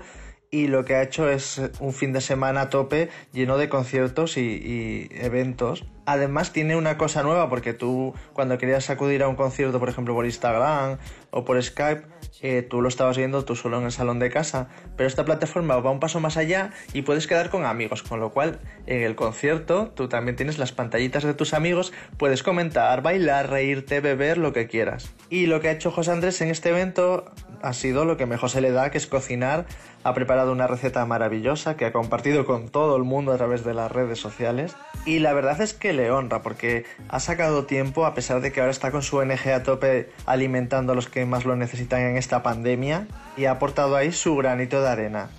y 0.50 0.68
lo 0.68 0.84
que 0.84 0.94
ha 0.94 1.02
hecho 1.02 1.28
es 1.28 1.60
un 1.80 1.92
fin 1.92 2.12
de 2.12 2.20
semana 2.20 2.62
a 2.62 2.70
tope 2.70 3.08
lleno 3.32 3.58
de 3.58 3.68
conciertos 3.68 4.36
y, 4.36 4.40
y 4.40 5.08
eventos. 5.12 5.84
Además 6.08 6.54
tiene 6.54 6.74
una 6.74 6.96
cosa 6.96 7.22
nueva 7.22 7.50
porque 7.50 7.74
tú 7.74 8.14
cuando 8.32 8.56
querías 8.56 8.88
acudir 8.88 9.22
a 9.22 9.28
un 9.28 9.36
concierto, 9.36 9.78
por 9.78 9.90
ejemplo 9.90 10.14
por 10.14 10.24
Instagram 10.24 10.96
o 11.30 11.44
por 11.44 11.62
Skype, 11.62 12.04
eh, 12.40 12.62
tú 12.62 12.80
lo 12.80 12.88
estabas 12.88 13.18
viendo 13.18 13.44
tú 13.44 13.56
solo 13.56 13.78
en 13.78 13.84
el 13.84 13.92
salón 13.92 14.18
de 14.18 14.30
casa. 14.30 14.68
Pero 14.96 15.06
esta 15.06 15.26
plataforma 15.26 15.76
va 15.76 15.90
un 15.90 16.00
paso 16.00 16.18
más 16.18 16.38
allá 16.38 16.70
y 16.94 17.02
puedes 17.02 17.26
quedar 17.26 17.50
con 17.50 17.66
amigos, 17.66 18.02
con 18.02 18.20
lo 18.20 18.30
cual 18.30 18.58
en 18.86 19.02
el 19.02 19.16
concierto 19.16 19.92
tú 19.94 20.08
también 20.08 20.34
tienes 20.34 20.56
las 20.56 20.72
pantallitas 20.72 21.24
de 21.24 21.34
tus 21.34 21.52
amigos, 21.52 21.92
puedes 22.16 22.42
comentar, 22.42 23.02
bailar, 23.02 23.50
reírte, 23.50 24.00
beber, 24.00 24.38
lo 24.38 24.54
que 24.54 24.66
quieras. 24.66 25.12
Y 25.28 25.44
lo 25.44 25.60
que 25.60 25.68
ha 25.68 25.72
hecho 25.72 25.90
José 25.90 26.12
Andrés 26.12 26.40
en 26.40 26.48
este 26.48 26.70
evento 26.70 27.26
ha 27.60 27.72
sido 27.72 28.04
lo 28.04 28.16
que 28.16 28.26
mejor 28.26 28.50
se 28.50 28.60
le 28.60 28.70
da, 28.70 28.90
que 28.90 28.98
es 28.98 29.06
cocinar. 29.06 29.66
Ha 30.04 30.14
preparado 30.14 30.52
una 30.52 30.66
receta 30.66 31.04
maravillosa 31.04 31.76
que 31.76 31.84
ha 31.84 31.92
compartido 31.92 32.46
con 32.46 32.68
todo 32.68 32.96
el 32.96 33.02
mundo 33.02 33.32
a 33.32 33.36
través 33.36 33.64
de 33.64 33.74
las 33.74 33.90
redes 33.90 34.18
sociales. 34.18 34.76
Y 35.04 35.18
la 35.18 35.32
verdad 35.32 35.60
es 35.60 35.74
que 35.74 35.92
le 35.98 36.10
honra 36.10 36.40
porque 36.42 36.84
ha 37.08 37.20
sacado 37.20 37.66
tiempo, 37.66 38.06
a 38.06 38.14
pesar 38.14 38.40
de 38.40 38.52
que 38.52 38.60
ahora 38.60 38.70
está 38.70 38.90
con 38.90 39.02
su 39.02 39.18
ONG 39.18 39.48
a 39.54 39.62
tope 39.62 40.10
alimentando 40.24 40.92
a 40.92 40.94
los 40.94 41.08
que 41.08 41.26
más 41.26 41.44
lo 41.44 41.56
necesitan 41.56 42.00
en 42.00 42.16
esta 42.16 42.42
pandemia, 42.42 43.06
y 43.36 43.44
ha 43.44 43.52
aportado 43.52 43.96
ahí 43.96 44.12
su 44.12 44.34
granito 44.36 44.80
de 44.80 44.88
arena. 44.88 45.30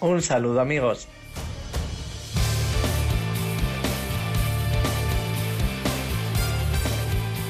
Un 0.00 0.22
saludo 0.22 0.60
amigos. 0.60 1.08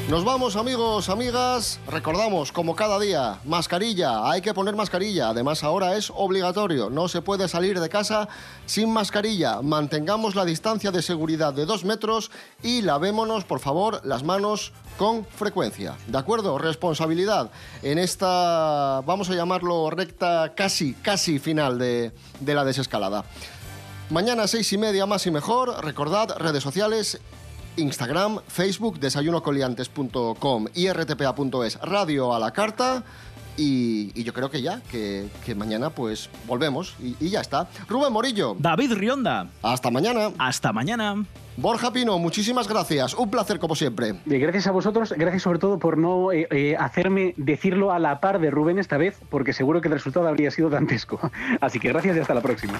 Nos 0.08 0.22
vamos 0.22 0.54
amigos, 0.54 1.08
amigas. 1.08 1.80
Recordamos, 1.88 2.52
como 2.52 2.76
cada 2.76 2.96
día, 3.00 3.40
mascarilla. 3.44 4.30
Hay 4.30 4.40
que 4.40 4.54
poner 4.54 4.76
mascarilla. 4.76 5.30
Además, 5.30 5.64
ahora 5.64 5.96
es 5.96 6.12
obligatorio. 6.14 6.90
No 6.90 7.08
se 7.08 7.22
puede 7.22 7.48
salir 7.48 7.80
de 7.80 7.88
casa 7.88 8.28
sin 8.66 8.92
mascarilla. 8.92 9.62
Mantengamos 9.62 10.36
la 10.36 10.44
distancia 10.44 10.92
de 10.92 11.02
seguridad 11.02 11.52
de 11.52 11.66
dos 11.66 11.84
metros 11.84 12.30
y 12.62 12.82
lavémonos, 12.82 13.44
por 13.44 13.58
favor, 13.58 14.00
las 14.04 14.22
manos 14.22 14.72
con 14.96 15.24
frecuencia. 15.26 15.96
¿De 16.06 16.18
acuerdo? 16.18 16.56
Responsabilidad 16.56 17.50
en 17.82 17.98
esta, 17.98 19.02
vamos 19.04 19.28
a 19.28 19.34
llamarlo 19.34 19.90
recta 19.90 20.52
casi, 20.54 20.94
casi 20.94 21.40
final 21.40 21.80
de, 21.80 22.12
la 22.44 22.64
desescalada. 22.64 23.24
Mañana 24.10 24.46
seis 24.46 24.72
y 24.72 24.78
media 24.78 25.04
más 25.04 25.26
y 25.26 25.32
mejor. 25.32 25.84
Recordad, 25.84 26.36
redes 26.38 26.62
sociales, 26.62 27.18
Instagram, 27.76 28.40
Facebook, 28.48 28.98
desayunocoliantes.com 28.98 30.66
y 30.74 30.88
rtpa.es, 30.90 31.80
radio 31.80 32.34
a 32.34 32.38
la 32.38 32.52
carta. 32.52 33.04
Y, 33.58 34.12
y 34.14 34.22
yo 34.22 34.34
creo 34.34 34.50
que 34.50 34.60
ya, 34.60 34.82
que, 34.90 35.28
que 35.44 35.54
mañana 35.54 35.88
pues 35.88 36.28
volvemos 36.46 36.94
y, 37.00 37.16
y 37.20 37.30
ya 37.30 37.40
está. 37.40 37.68
Rubén 37.88 38.12
Morillo. 38.12 38.54
David 38.58 38.92
Rionda. 38.92 39.48
Hasta 39.62 39.90
mañana. 39.90 40.30
Hasta 40.38 40.72
mañana. 40.72 41.24
Borja 41.56 41.90
Pino, 41.90 42.18
muchísimas 42.18 42.68
gracias. 42.68 43.14
Un 43.14 43.30
placer 43.30 43.58
como 43.58 43.74
siempre. 43.74 44.14
Gracias 44.26 44.66
a 44.66 44.72
vosotros, 44.72 45.14
gracias 45.16 45.42
sobre 45.42 45.58
todo 45.58 45.78
por 45.78 45.96
no 45.96 46.30
eh, 46.30 46.46
eh, 46.50 46.76
hacerme 46.78 47.32
decirlo 47.38 47.92
a 47.92 47.98
la 47.98 48.20
par 48.20 48.40
de 48.40 48.50
Rubén 48.50 48.78
esta 48.78 48.98
vez, 48.98 49.18
porque 49.30 49.54
seguro 49.54 49.80
que 49.80 49.88
el 49.88 49.94
resultado 49.94 50.28
habría 50.28 50.50
sido 50.50 50.68
dantesco. 50.68 51.18
Así 51.62 51.80
que 51.80 51.88
gracias 51.88 52.14
y 52.16 52.20
hasta 52.20 52.34
la 52.34 52.42
próxima. 52.42 52.78